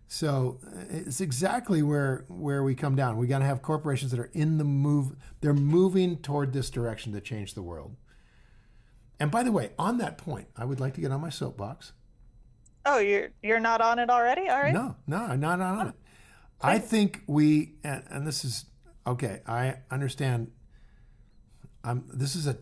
so 0.08 0.60
it's 0.90 1.22
exactly 1.22 1.82
where 1.82 2.26
where 2.28 2.64
we 2.64 2.76
come 2.76 2.96
down 2.96 3.18
we 3.18 3.28
got 3.28 3.40
to 3.40 3.46
have 3.46 3.62
corporations 3.62 4.12
that 4.12 4.20
are 4.20 4.30
in 4.34 4.58
the 4.58 4.64
move 4.64 5.16
they're 5.42 5.54
moving 5.54 6.18
toward 6.18 6.54
this 6.54 6.70
direction 6.70 7.12
to 7.14 7.22
change 7.22 7.54
the 7.54 7.62
world 7.62 7.96
and 9.20 9.30
by 9.30 9.44
the 9.44 9.52
way, 9.52 9.72
on 9.78 9.98
that 9.98 10.18
point, 10.18 10.48
I 10.56 10.66
would 10.66 10.80
like 10.80 10.94
to 10.94 11.02
get 11.02 11.12
on 11.12 11.20
my 11.20 11.30
soapbox. 11.30 11.92
Oh, 12.86 13.00
you're 13.00 13.30
you're 13.44 13.60
not 13.60 13.82
on 13.82 14.00
it 14.00 14.10
already? 14.10 14.48
All 14.48 14.62
right. 14.62 14.74
No, 14.74 14.96
no, 15.06 15.18
I'm 15.18 15.40
not 15.40 15.60
on 15.60 15.88
oh. 15.88 15.90
it. 15.90 15.96
I 16.62 16.80
think 16.80 17.22
we 17.28 17.76
and, 17.84 18.04
and, 18.10 18.26
this 18.26 18.46
is 18.46 18.66
okay. 19.06 19.42
I 19.46 19.78
understand. 19.92 20.52
I'm. 21.84 22.06
This 22.14 22.36
is 22.36 22.48
a 22.48 22.58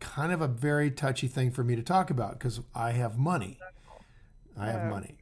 kind 0.00 0.32
of 0.32 0.40
a 0.40 0.48
very 0.48 0.90
touchy 0.90 1.28
thing 1.28 1.50
for 1.50 1.64
me 1.64 1.76
to 1.76 1.82
talk 1.82 2.10
about 2.10 2.38
because 2.38 2.60
I 2.74 2.92
have 2.92 3.18
money. 3.18 3.58
I 4.58 4.66
have 4.66 4.82
oh. 4.82 4.90
money. 4.90 5.16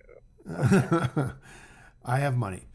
I 2.04 2.18
have 2.18 2.36
money, 2.36 2.68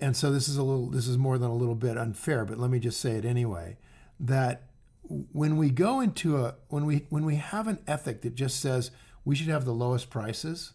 and 0.00 0.16
so 0.16 0.32
this 0.32 0.48
is 0.48 0.56
a 0.56 0.62
little. 0.62 0.86
This 0.86 1.06
is 1.06 1.18
more 1.18 1.38
than 1.38 1.50
a 1.50 1.54
little 1.54 1.74
bit 1.74 1.98
unfair, 1.98 2.44
but 2.44 2.58
let 2.58 2.70
me 2.70 2.78
just 2.78 3.00
say 3.00 3.12
it 3.12 3.24
anyway. 3.24 3.76
That 4.18 4.70
when 5.10 5.56
we 5.56 5.70
go 5.70 6.00
into 6.00 6.38
a 6.38 6.54
when 6.68 6.86
we 6.86 7.06
when 7.08 7.24
we 7.24 7.36
have 7.36 7.66
an 7.66 7.78
ethic 7.86 8.22
that 8.22 8.34
just 8.34 8.60
says 8.60 8.90
we 9.24 9.34
should 9.34 9.48
have 9.48 9.64
the 9.64 9.74
lowest 9.74 10.08
prices 10.08 10.72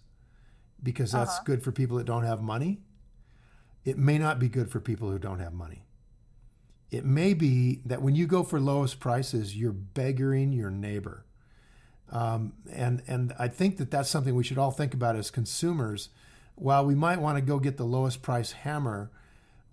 because 0.83 1.11
that's 1.11 1.35
uh-huh. 1.35 1.43
good 1.45 1.63
for 1.63 1.71
people 1.71 1.97
that 1.97 2.05
don't 2.05 2.25
have 2.25 2.41
money 2.41 2.81
it 3.85 3.97
may 3.97 4.17
not 4.17 4.37
be 4.37 4.49
good 4.49 4.69
for 4.69 4.79
people 4.79 5.09
who 5.09 5.17
don't 5.17 5.39
have 5.39 5.53
money 5.53 5.84
it 6.91 7.05
may 7.05 7.33
be 7.33 7.81
that 7.85 8.01
when 8.01 8.15
you 8.15 8.27
go 8.27 8.43
for 8.43 8.59
lowest 8.59 8.99
prices, 8.99 9.55
you're 9.55 9.73
beggaring 9.73 10.55
your 10.55 10.69
neighbor. 10.69 11.25
Um, 12.11 12.53
and 12.71 13.01
and 13.07 13.33
I 13.39 13.47
think 13.47 13.77
that 13.77 13.89
that's 13.89 14.09
something 14.09 14.35
we 14.35 14.43
should 14.43 14.57
all 14.57 14.71
think 14.71 14.93
about 14.93 15.15
as 15.15 15.31
consumers. 15.31 16.09
While 16.55 16.85
we 16.85 16.95
might 16.95 17.19
want 17.19 17.37
to 17.37 17.41
go 17.41 17.59
get 17.59 17.77
the 17.77 17.85
lowest 17.85 18.21
price 18.21 18.51
hammer, 18.51 19.11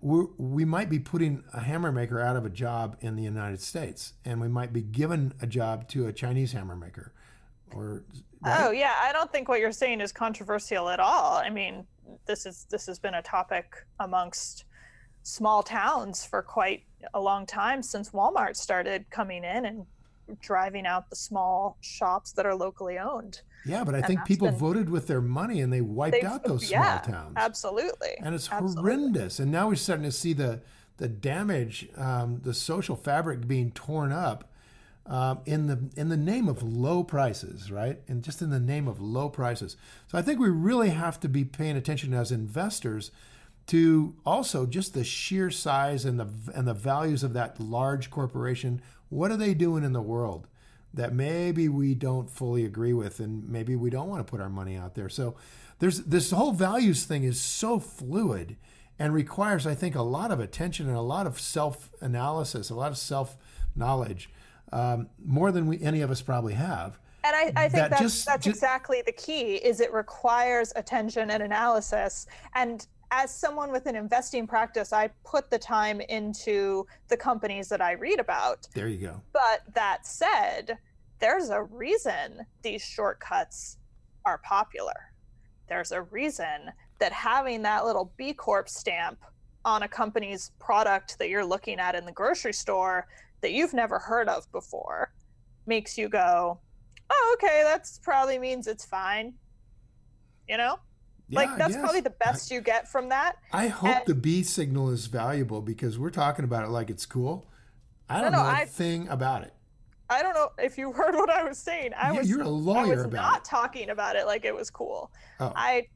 we 0.01 0.65
might 0.65 0.89
be 0.89 0.99
putting 0.99 1.43
a 1.53 1.61
hammer 1.61 1.91
maker 1.91 2.19
out 2.19 2.35
of 2.35 2.45
a 2.45 2.49
job 2.49 2.97
in 2.99 3.15
the 3.15 3.23
United 3.23 3.61
States, 3.61 4.13
and 4.25 4.41
we 4.41 4.49
might 4.49 4.73
be 4.73 4.81
given 4.81 5.33
a 5.41 5.47
job 5.47 5.87
to 5.89 6.07
a 6.07 6.13
Chinese 6.13 6.51
hammer 6.51 6.75
maker. 6.75 7.13
Or 7.73 8.03
right? 8.41 8.65
oh 8.65 8.71
yeah, 8.71 8.95
I 9.01 9.13
don't 9.13 9.31
think 9.31 9.47
what 9.47 9.61
you're 9.61 9.71
saying 9.71 10.01
is 10.01 10.11
controversial 10.11 10.89
at 10.89 10.99
all. 10.99 11.37
I 11.37 11.49
mean, 11.49 11.85
this 12.25 12.45
is 12.45 12.65
this 12.69 12.85
has 12.87 12.99
been 12.99 13.13
a 13.13 13.21
topic 13.21 13.75
amongst 13.99 14.65
small 15.21 15.63
towns 15.63 16.25
for 16.25 16.41
quite 16.41 16.83
a 17.13 17.19
long 17.19 17.45
time 17.45 17.81
since 17.81 18.11
Walmart 18.11 18.55
started 18.55 19.05
coming 19.09 19.43
in 19.43 19.65
and 19.65 19.85
driving 20.41 20.85
out 20.85 21.09
the 21.09 21.15
small 21.15 21.77
shops 21.81 22.31
that 22.33 22.45
are 22.45 22.55
locally 22.55 22.97
owned. 22.97 23.41
Yeah, 23.65 23.83
but 23.83 23.95
I 23.95 23.99
and 23.99 24.07
think 24.07 24.25
people 24.25 24.47
been, 24.47 24.57
voted 24.57 24.89
with 24.89 25.07
their 25.07 25.21
money 25.21 25.61
and 25.61 25.71
they 25.71 25.81
wiped 25.81 26.23
out 26.23 26.43
those 26.43 26.69
yeah, 26.69 27.01
small 27.01 27.15
towns. 27.15 27.33
Absolutely. 27.37 28.15
And 28.21 28.35
it's 28.35 28.51
absolutely. 28.51 28.81
horrendous. 28.81 29.39
And 29.39 29.51
now 29.51 29.69
we're 29.69 29.75
starting 29.75 30.05
to 30.05 30.11
see 30.11 30.33
the 30.33 30.61
the 30.97 31.07
damage, 31.07 31.89
um, 31.97 32.41
the 32.43 32.53
social 32.53 32.95
fabric 32.95 33.47
being 33.47 33.71
torn 33.71 34.11
up 34.11 34.51
um, 35.05 35.39
in 35.45 35.67
the 35.67 35.79
in 35.95 36.09
the 36.09 36.17
name 36.17 36.47
of 36.47 36.61
low 36.61 37.03
prices, 37.03 37.71
right? 37.71 37.99
And 38.07 38.23
just 38.23 38.41
in 38.41 38.49
the 38.49 38.59
name 38.59 38.87
of 38.87 39.01
low 39.01 39.29
prices. 39.29 39.75
So 40.07 40.17
I 40.17 40.21
think 40.21 40.39
we 40.39 40.49
really 40.49 40.89
have 40.89 41.19
to 41.21 41.29
be 41.29 41.43
paying 41.43 41.75
attention 41.75 42.13
as 42.13 42.31
investors 42.31 43.11
to 43.67 44.15
also 44.25 44.65
just 44.65 44.93
the 44.93 45.03
sheer 45.03 45.49
size 45.49 46.05
and 46.05 46.19
the 46.19 46.27
and 46.53 46.67
the 46.67 46.73
values 46.73 47.23
of 47.23 47.33
that 47.33 47.59
large 47.59 48.09
corporation. 48.09 48.81
What 49.09 49.31
are 49.31 49.37
they 49.37 49.53
doing 49.53 49.83
in 49.83 49.93
the 49.93 50.01
world 50.01 50.47
that 50.93 51.13
maybe 51.13 51.69
we 51.69 51.95
don't 51.95 52.29
fully 52.29 52.65
agree 52.65 52.93
with, 52.93 53.19
and 53.19 53.47
maybe 53.47 53.75
we 53.75 53.89
don't 53.89 54.09
want 54.09 54.25
to 54.25 54.29
put 54.29 54.41
our 54.41 54.49
money 54.49 54.75
out 54.75 54.95
there? 54.95 55.09
So 55.09 55.35
there's 55.79 55.99
this 55.99 56.31
whole 56.31 56.51
values 56.51 57.05
thing 57.05 57.23
is 57.23 57.39
so 57.39 57.79
fluid 57.79 58.57
and 58.99 59.13
requires, 59.13 59.65
I 59.65 59.75
think, 59.75 59.95
a 59.95 60.01
lot 60.01 60.31
of 60.31 60.39
attention 60.39 60.87
and 60.87 60.95
a 60.95 61.01
lot 61.01 61.27
of 61.27 61.39
self 61.39 61.89
analysis, 62.01 62.69
a 62.69 62.75
lot 62.75 62.91
of 62.91 62.97
self 62.97 63.37
knowledge, 63.75 64.29
um, 64.71 65.07
more 65.23 65.51
than 65.51 65.67
we 65.67 65.81
any 65.81 66.01
of 66.01 66.11
us 66.11 66.21
probably 66.21 66.53
have. 66.53 66.99
And 67.23 67.35
I, 67.35 67.51
I 67.55 67.69
think 67.69 67.73
that 67.73 67.89
that's, 67.91 68.01
just, 68.01 68.25
that's 68.25 68.45
just, 68.45 68.57
exactly 68.57 69.01
the 69.05 69.13
key 69.13 69.55
is 69.55 69.79
it 69.79 69.93
requires 69.93 70.73
attention 70.75 71.31
and 71.31 71.41
analysis. 71.41 72.27
And 72.53 72.85
as 73.15 73.31
someone 73.31 73.71
with 73.71 73.85
an 73.85 73.95
investing 73.95 74.47
practice, 74.47 74.91
I 74.91 75.09
put 75.23 75.51
the 75.51 75.59
time 75.59 76.01
into 76.01 76.87
the 77.09 77.17
companies 77.17 77.69
that 77.69 77.79
I 77.79 77.91
read 77.91 78.19
about. 78.19 78.67
There 78.73 78.87
you 78.87 78.97
go. 78.97 79.21
But 79.31 79.61
that 79.75 80.07
said, 80.07 80.79
there's 81.19 81.49
a 81.49 81.61
reason 81.61 82.43
these 82.63 82.81
shortcuts 82.83 83.77
are 84.25 84.39
popular. 84.39 85.11
There's 85.69 85.91
a 85.91 86.01
reason 86.01 86.71
that 86.99 87.11
having 87.11 87.61
that 87.61 87.85
little 87.85 88.11
B 88.17 88.33
Corp 88.33 88.67
stamp 88.67 89.19
on 89.63 89.83
a 89.83 89.87
company's 89.87 90.51
product 90.59 91.19
that 91.19 91.29
you're 91.29 91.45
looking 91.45 91.79
at 91.79 91.93
in 91.93 92.05
the 92.05 92.11
grocery 92.11 92.51
store 92.51 93.07
that 93.41 93.51
you've 93.51 93.75
never 93.75 93.99
heard 93.99 94.27
of 94.27 94.51
before 94.51 95.13
makes 95.67 95.99
you 95.99 96.09
go, 96.09 96.59
oh, 97.11 97.37
okay, 97.37 97.61
that 97.63 97.87
probably 98.01 98.39
means 98.39 98.65
it's 98.65 98.85
fine. 98.85 99.35
You 100.49 100.57
know? 100.57 100.79
Yeah, 101.29 101.39
like 101.39 101.57
that's 101.57 101.77
probably 101.77 102.01
the 102.01 102.09
best 102.09 102.51
you 102.51 102.61
get 102.61 102.87
from 102.87 103.09
that. 103.09 103.37
I 103.51 103.67
hope 103.67 103.95
and, 103.95 104.05
the 104.05 104.15
B 104.15 104.43
signal 104.43 104.89
is 104.89 105.07
valuable 105.07 105.61
because 105.61 105.97
we're 105.97 106.09
talking 106.09 106.45
about 106.45 106.65
it 106.65 106.69
like 106.69 106.89
it's 106.89 107.05
cool. 107.05 107.47
I 108.09 108.21
don't 108.21 108.31
no, 108.31 108.39
know 108.39 108.43
no, 108.43 108.49
a 108.49 108.53
I, 108.53 108.65
thing 108.65 109.07
about 109.07 109.43
it. 109.43 109.53
I 110.09 110.21
don't 110.21 110.33
know 110.33 110.49
if 110.59 110.77
you 110.77 110.91
heard 110.93 111.15
what 111.15 111.29
I 111.29 111.43
was 111.43 111.57
saying. 111.57 111.91
I 111.97 112.11
yeah, 112.11 112.19
was 112.19 112.29
you're 112.29 112.41
a 112.41 112.49
lawyer 112.49 113.01
I 113.01 113.05
was 113.05 113.13
not 113.13 113.39
it. 113.39 113.45
talking 113.45 113.89
about 113.89 114.15
it 114.15 114.25
like 114.25 114.45
it 114.45 114.53
was 114.53 114.69
cool. 114.69 115.11
Oh. 115.39 115.53
I 115.55 115.87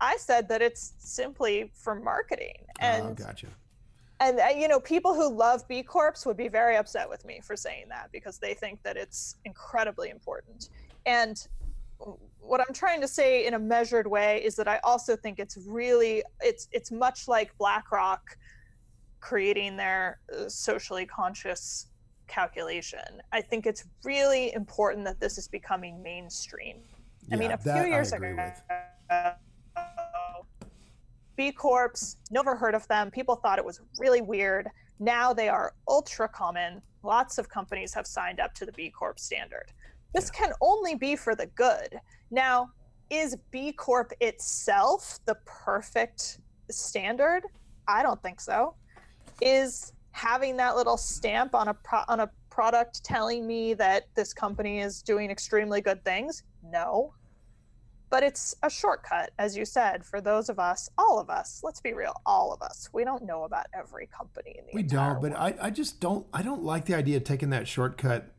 I 0.00 0.16
said 0.16 0.48
that 0.48 0.62
it's 0.62 0.94
simply 0.98 1.70
for 1.74 1.94
marketing. 1.94 2.64
Oh, 2.80 2.86
and 2.86 3.06
oh, 3.08 3.14
gotcha. 3.14 3.48
And 4.20 4.38
uh, 4.38 4.46
you 4.56 4.68
know, 4.68 4.80
people 4.80 5.14
who 5.14 5.32
love 5.32 5.66
B 5.68 5.82
Corps 5.82 6.14
would 6.24 6.36
be 6.36 6.48
very 6.48 6.76
upset 6.76 7.08
with 7.08 7.24
me 7.24 7.40
for 7.42 7.56
saying 7.56 7.86
that 7.88 8.10
because 8.12 8.38
they 8.38 8.54
think 8.54 8.82
that 8.84 8.96
it's 8.96 9.36
incredibly 9.44 10.10
important. 10.10 10.68
And 11.06 11.46
what 12.40 12.60
I'm 12.60 12.74
trying 12.74 13.00
to 13.00 13.08
say 13.08 13.46
in 13.46 13.54
a 13.54 13.58
measured 13.58 14.06
way 14.06 14.42
is 14.44 14.56
that 14.56 14.68
I 14.68 14.78
also 14.84 15.16
think 15.16 15.38
it's 15.38 15.56
really 15.66 16.22
it's 16.40 16.68
it's 16.72 16.90
much 16.90 17.28
like 17.28 17.56
BlackRock 17.58 18.36
creating 19.20 19.76
their 19.76 20.20
uh, 20.36 20.48
socially 20.48 21.06
conscious 21.06 21.86
calculation. 22.26 23.22
I 23.32 23.40
think 23.40 23.66
it's 23.66 23.84
really 24.04 24.52
important 24.52 25.04
that 25.04 25.20
this 25.20 25.38
is 25.38 25.48
becoming 25.48 26.02
mainstream. 26.02 26.78
Yeah, 27.28 27.36
I 27.36 27.38
mean, 27.38 27.52
a 27.52 27.58
few 27.58 27.84
years 27.84 28.12
ago, 28.12 28.36
B 31.36 31.52
Corps, 31.52 32.16
never 32.30 32.56
heard 32.56 32.74
of 32.74 32.86
them. 32.88 33.10
People 33.10 33.36
thought 33.36 33.58
it 33.58 33.64
was 33.64 33.80
really 33.98 34.20
weird. 34.20 34.68
Now 34.98 35.32
they 35.32 35.48
are 35.48 35.74
ultra 35.88 36.28
common. 36.28 36.82
Lots 37.02 37.38
of 37.38 37.48
companies 37.48 37.94
have 37.94 38.06
signed 38.06 38.40
up 38.40 38.54
to 38.54 38.66
the 38.66 38.72
B 38.72 38.90
Corp 38.90 39.18
standard. 39.18 39.72
This 40.14 40.30
yeah. 40.32 40.46
can 40.46 40.52
only 40.60 40.94
be 40.94 41.16
for 41.16 41.34
the 41.34 41.46
good. 41.46 41.98
Now, 42.30 42.70
is 43.10 43.36
B 43.50 43.72
Corp 43.72 44.12
itself 44.20 45.18
the 45.26 45.36
perfect 45.44 46.38
standard? 46.70 47.42
I 47.86 48.02
don't 48.02 48.20
think 48.22 48.40
so. 48.40 48.74
Is 49.40 49.92
having 50.12 50.56
that 50.58 50.76
little 50.76 50.96
stamp 50.96 51.54
on 51.54 51.68
a 51.68 51.74
pro- 51.74 52.04
on 52.08 52.20
a 52.20 52.30
product 52.50 53.02
telling 53.04 53.46
me 53.46 53.74
that 53.74 54.04
this 54.14 54.32
company 54.32 54.80
is 54.80 55.02
doing 55.02 55.30
extremely 55.30 55.80
good 55.80 56.04
things? 56.04 56.42
No. 56.62 57.14
But 58.10 58.22
it's 58.22 58.54
a 58.62 58.68
shortcut, 58.68 59.30
as 59.38 59.56
you 59.56 59.64
said, 59.64 60.04
for 60.04 60.20
those 60.20 60.50
of 60.50 60.58
us, 60.58 60.90
all 60.98 61.18
of 61.18 61.30
us. 61.30 61.62
Let's 61.62 61.80
be 61.80 61.94
real, 61.94 62.12
all 62.26 62.52
of 62.52 62.60
us. 62.60 62.90
We 62.92 63.04
don't 63.04 63.24
know 63.24 63.44
about 63.44 63.66
every 63.74 64.06
company 64.06 64.56
in 64.58 64.66
the 64.66 64.72
We 64.74 64.82
don't, 64.82 65.22
but 65.22 65.32
I, 65.34 65.54
I 65.60 65.70
just 65.70 65.98
don't 65.98 66.26
I 66.32 66.42
don't 66.42 66.62
like 66.62 66.84
the 66.84 66.94
idea 66.94 67.16
of 67.16 67.24
taking 67.24 67.50
that 67.50 67.66
shortcut 67.66 68.30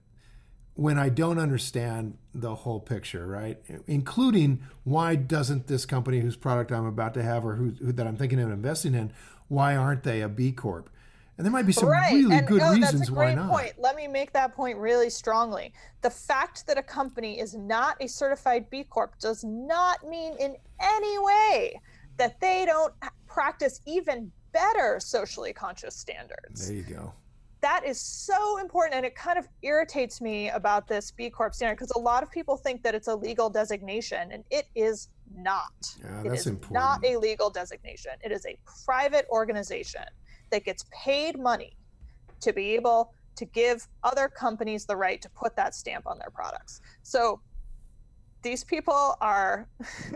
when 0.76 0.98
I 0.98 1.10
don't 1.10 1.38
understand 1.38 2.18
the 2.34 2.56
whole 2.56 2.80
picture, 2.80 3.28
right? 3.28 3.60
Including 3.86 4.64
why 4.84 5.16
doesn't 5.16 5.68
this 5.68 5.86
company 5.86 6.20
whose 6.20 6.36
product 6.36 6.72
I'm 6.72 6.86
about 6.86 7.14
to 7.14 7.24
have 7.24 7.46
or 7.46 7.56
who, 7.56 7.72
who 7.72 7.92
that 7.92 8.08
I'm 8.08 8.18
thinking 8.18 8.40
of 8.40 8.50
investing 8.50 8.96
in, 8.96 9.14
why 9.50 9.76
aren't 9.76 10.04
they 10.04 10.22
a 10.22 10.30
B 10.30 10.52
Corp? 10.52 10.90
And 11.38 11.46
there 11.46 11.52
might 11.52 11.66
be 11.66 11.74
some 11.74 11.90
right. 11.90 12.14
really 12.14 12.36
and 12.36 12.48
good 12.48 12.62
no, 12.62 12.72
reasons 12.72 13.00
that's 13.00 13.10
a 13.10 13.12
great 13.12 13.30
why 13.30 13.36
not. 13.36 13.50
Point. 13.50 13.74
Let 13.80 13.96
me 13.96 14.08
make 14.08 14.34
that 14.34 14.56
point 14.56 14.78
really 14.78 15.10
strongly. 15.10 15.74
The 16.02 16.10
fact 16.10 16.68
that 16.68 16.78
a 16.78 16.84
company 16.84 17.40
is 17.40 17.56
not 17.56 17.98
a 18.00 18.08
certified 18.08 18.70
B 18.70 18.84
Corp 18.84 19.18
does 19.20 19.44
not 19.44 20.08
mean 20.08 20.36
in 20.40 20.56
any 20.80 21.20
way 21.20 21.80
that 22.18 22.40
they 22.40 22.66
don't 22.66 22.94
practice 23.28 23.82
even 23.86 24.32
better 24.52 25.00
socially 25.00 25.54
conscious 25.54 25.96
standards. 25.96 26.68
There 26.68 26.78
you 26.78 26.84
go 26.84 27.14
that 27.64 27.86
is 27.86 28.00
so 28.00 28.60
important 28.60 28.94
and 28.94 29.06
it 29.06 29.16
kind 29.16 29.40
of 29.40 29.48
irritates 29.62 30.20
me 30.20 30.50
about 30.50 30.86
this 30.86 31.12
b 31.12 31.30
corp 31.30 31.56
standard 31.56 31.76
because 31.76 31.92
a 31.96 32.00
lot 32.00 32.22
of 32.22 32.30
people 32.30 32.58
think 32.58 32.84
that 32.84 32.94
it's 32.94 33.08
a 33.08 33.16
legal 33.16 33.50
designation 33.50 34.32
and 34.34 34.44
it 34.52 34.68
is 34.76 35.08
not. 35.36 35.72
Yeah, 36.00 36.24
that's 36.24 36.46
important. 36.46 36.74
not 36.74 37.06
a 37.06 37.18
legal 37.18 37.50
designation. 37.50 38.12
It 38.22 38.32
is 38.32 38.46
a 38.46 38.58
private 38.86 39.26
organization 39.30 40.04
that 40.52 40.66
gets 40.66 40.86
paid 40.92 41.40
money 41.40 41.78
to 42.42 42.54
be 42.54 42.76
able 42.76 43.14
to 43.38 43.46
give 43.46 43.88
other 44.04 44.28
companies 44.28 44.86
the 44.86 44.96
right 44.96 45.22
to 45.22 45.30
put 45.30 45.56
that 45.56 45.74
stamp 45.74 46.06
on 46.06 46.20
their 46.20 46.30
products. 46.30 46.82
So 47.02 47.40
these 48.44 48.64
people 48.64 49.16
are 49.22 49.70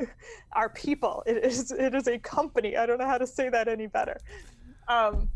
are 0.53 0.69
people. 0.69 1.23
It 1.25 1.43
is 1.43 1.71
it 1.71 1.95
is 1.95 2.07
a 2.07 2.19
company. 2.19 2.75
I 2.75 2.85
don't 2.85 2.97
know 2.97 3.07
how 3.07 3.17
to 3.17 3.27
say 3.27 3.49
that 3.49 3.67
any 3.67 3.87
better. 3.87 4.19
Um, 4.89 5.29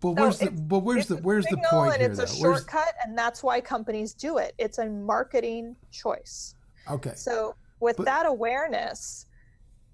but 0.00 0.10
where's 0.10 0.38
the 0.38 0.50
but 0.50 0.80
where's 0.80 1.06
the 1.06 1.16
where's 1.16 1.46
the 1.46 1.56
point 1.70 1.94
and 1.94 2.02
here? 2.02 2.10
It's 2.10 2.18
a 2.18 2.42
where's... 2.42 2.60
shortcut, 2.60 2.94
and 3.04 3.16
that's 3.16 3.42
why 3.42 3.60
companies 3.60 4.12
do 4.12 4.38
it. 4.38 4.54
It's 4.58 4.78
a 4.78 4.86
marketing 4.86 5.76
choice. 5.90 6.54
Okay. 6.90 7.12
So 7.14 7.54
with 7.80 7.96
but... 7.96 8.06
that 8.06 8.26
awareness, 8.26 9.26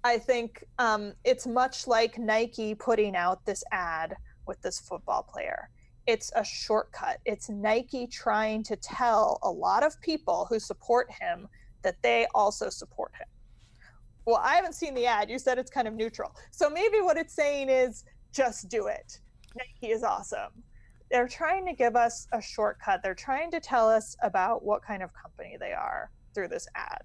I 0.03 0.17
think 0.17 0.65
um, 0.77 1.13
it's 1.23 1.47
much 1.47 1.87
like 1.87 2.17
Nike 2.17 2.75
putting 2.75 3.15
out 3.15 3.45
this 3.45 3.63
ad 3.71 4.15
with 4.45 4.61
this 4.61 4.79
football 4.79 5.23
player. 5.23 5.69
It's 6.05 6.33
a 6.35 6.43
shortcut. 6.43 7.19
It's 7.25 7.49
Nike 7.49 8.05
trying 8.07 8.63
to 8.63 8.75
tell 8.75 9.39
a 9.41 9.49
lot 9.49 9.83
of 9.83 9.99
people 10.01 10.45
who 10.49 10.59
support 10.59 11.09
him 11.09 11.47
that 11.81 11.95
they 12.01 12.27
also 12.35 12.69
support 12.69 13.13
him. 13.17 13.27
Well, 14.25 14.41
I 14.43 14.55
haven't 14.55 14.73
seen 14.73 14.95
the 14.95 15.05
ad. 15.05 15.29
You 15.29 15.39
said 15.39 15.57
it's 15.57 15.71
kind 15.71 15.87
of 15.87 15.93
neutral. 15.93 16.35
So 16.51 16.69
maybe 16.69 16.99
what 16.99 17.15
it's 17.15 17.33
saying 17.33 17.69
is 17.69 18.03
just 18.33 18.67
do 18.67 18.87
it 18.87 19.19
Nike 19.55 19.91
is 19.91 20.03
awesome. 20.03 20.51
They're 21.11 21.27
trying 21.27 21.65
to 21.67 21.73
give 21.73 21.95
us 21.95 22.27
a 22.31 22.41
shortcut. 22.41 23.01
They're 23.03 23.13
trying 23.13 23.51
to 23.51 23.59
tell 23.59 23.89
us 23.89 24.15
about 24.23 24.63
what 24.63 24.83
kind 24.83 25.03
of 25.03 25.11
company 25.13 25.57
they 25.59 25.73
are 25.73 26.11
through 26.33 26.47
this 26.47 26.67
ad. 26.75 27.03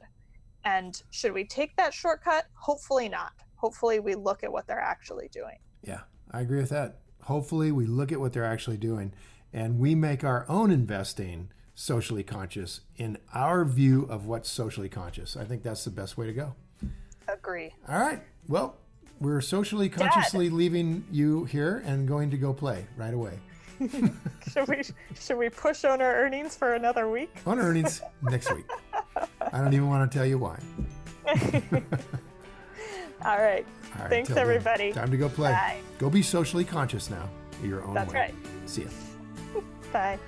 And 0.64 1.00
should 1.10 1.32
we 1.32 1.44
take 1.44 1.76
that 1.76 1.92
shortcut? 1.92 2.46
Hopefully 2.54 3.08
not. 3.08 3.32
Hopefully 3.56 4.00
we 4.00 4.14
look 4.14 4.42
at 4.42 4.52
what 4.52 4.66
they're 4.66 4.80
actually 4.80 5.28
doing. 5.28 5.58
Yeah, 5.82 6.00
I 6.30 6.40
agree 6.40 6.60
with 6.60 6.70
that 6.70 7.00
hopefully 7.28 7.70
we 7.70 7.84
look 7.84 8.10
at 8.10 8.18
what 8.18 8.32
they're 8.32 8.42
actually 8.42 8.78
doing 8.78 9.12
and 9.52 9.78
we 9.78 9.94
make 9.94 10.24
our 10.24 10.46
own 10.48 10.70
investing 10.70 11.50
socially 11.74 12.22
conscious 12.22 12.80
in 12.96 13.18
our 13.34 13.66
view 13.66 14.04
of 14.04 14.26
what's 14.26 14.48
socially 14.48 14.88
conscious. 14.88 15.36
I 15.36 15.44
think 15.44 15.62
that's 15.62 15.84
the 15.84 15.90
best 15.90 16.16
way 16.16 16.26
to 16.26 16.32
go. 16.32 16.54
Agree. 17.28 17.74
All 17.86 18.00
right. 18.00 18.22
Well, 18.48 18.78
we're 19.20 19.40
socially 19.40 19.88
consciously 19.88 20.48
Dad. 20.48 20.56
leaving 20.56 21.04
you 21.10 21.44
here 21.44 21.82
and 21.84 22.06
going 22.06 22.30
to 22.30 22.36
go 22.36 22.52
play 22.52 22.86
right 22.96 23.14
away. 23.14 23.38
should 24.52 24.66
we 24.68 24.82
should 25.18 25.38
we 25.38 25.48
push 25.48 25.84
on 25.84 26.02
our 26.02 26.14
earnings 26.16 26.56
for 26.56 26.74
another 26.74 27.08
week? 27.08 27.34
On 27.46 27.58
earnings 27.58 28.02
next 28.22 28.52
week. 28.54 28.66
I 29.16 29.58
don't 29.58 29.72
even 29.72 29.88
want 29.88 30.10
to 30.10 30.18
tell 30.18 30.26
you 30.26 30.38
why. 30.38 30.58
All 33.24 33.38
right. 33.38 33.66
All 33.96 34.02
right. 34.02 34.10
Thanks, 34.10 34.30
everybody. 34.30 34.92
Then. 34.92 35.02
Time 35.02 35.10
to 35.10 35.16
go 35.16 35.28
play. 35.28 35.50
Bye. 35.50 35.80
Go 35.98 36.08
be 36.10 36.22
socially 36.22 36.64
conscious 36.64 37.10
now. 37.10 37.28
Your 37.62 37.84
own 37.84 37.94
That's 37.94 38.12
way. 38.12 38.20
right. 38.20 38.34
See 38.66 38.82
ya. 38.82 38.88
Bye. 39.92 40.18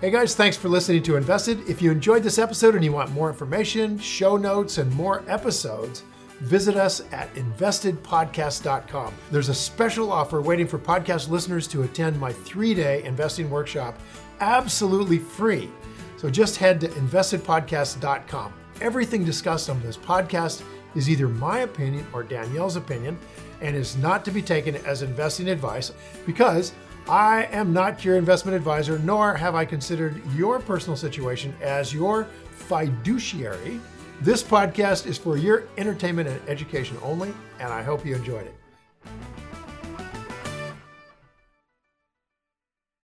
Hey 0.00 0.10
guys, 0.10 0.34
thanks 0.34 0.56
for 0.58 0.68
listening 0.68 1.02
to 1.04 1.16
Invested. 1.16 1.66
If 1.68 1.80
you 1.80 1.90
enjoyed 1.90 2.22
this 2.22 2.38
episode 2.38 2.74
and 2.74 2.84
you 2.84 2.92
want 2.92 3.12
more 3.12 3.30
information, 3.30 3.98
show 3.98 4.36
notes, 4.36 4.76
and 4.76 4.92
more 4.94 5.22
episodes, 5.26 6.02
visit 6.40 6.76
us 6.76 7.02
at 7.12 7.32
investedpodcast.com. 7.34 9.14
There's 9.30 9.48
a 9.48 9.54
special 9.54 10.12
offer 10.12 10.40
waiting 10.40 10.66
for 10.66 10.78
podcast 10.78 11.28
listeners 11.28 11.66
to 11.68 11.82
attend 11.82 12.18
my 12.18 12.32
three 12.32 12.74
day 12.74 13.02
investing 13.04 13.50
workshop 13.50 13.98
absolutely 14.40 15.18
free. 15.18 15.70
So 16.16 16.30
just 16.30 16.56
head 16.56 16.80
to 16.80 16.88
investedpodcast.com. 16.88 18.52
Everything 18.80 19.24
discussed 19.24 19.70
on 19.70 19.80
this 19.82 19.96
podcast 19.96 20.62
is 20.94 21.08
either 21.08 21.28
my 21.28 21.60
opinion 21.60 22.06
or 22.12 22.22
Danielle's 22.22 22.76
opinion 22.76 23.18
and 23.60 23.74
is 23.74 23.96
not 23.96 24.24
to 24.24 24.30
be 24.30 24.42
taken 24.42 24.76
as 24.86 25.02
investing 25.02 25.48
advice 25.48 25.92
because 26.26 26.72
I 27.08 27.44
am 27.52 27.72
not 27.72 28.04
your 28.04 28.16
investment 28.16 28.56
advisor, 28.56 28.98
nor 28.98 29.34
have 29.34 29.54
I 29.54 29.64
considered 29.64 30.20
your 30.34 30.58
personal 30.58 30.96
situation 30.96 31.54
as 31.60 31.94
your 31.94 32.24
fiduciary. 32.50 33.80
This 34.22 34.42
podcast 34.42 35.06
is 35.06 35.18
for 35.18 35.36
your 35.36 35.64
entertainment 35.76 36.26
and 36.26 36.40
education 36.48 36.96
only, 37.02 37.34
and 37.60 37.70
I 37.70 37.82
hope 37.82 38.04
you 38.04 38.14
enjoyed 38.14 38.46
it. 38.46 38.54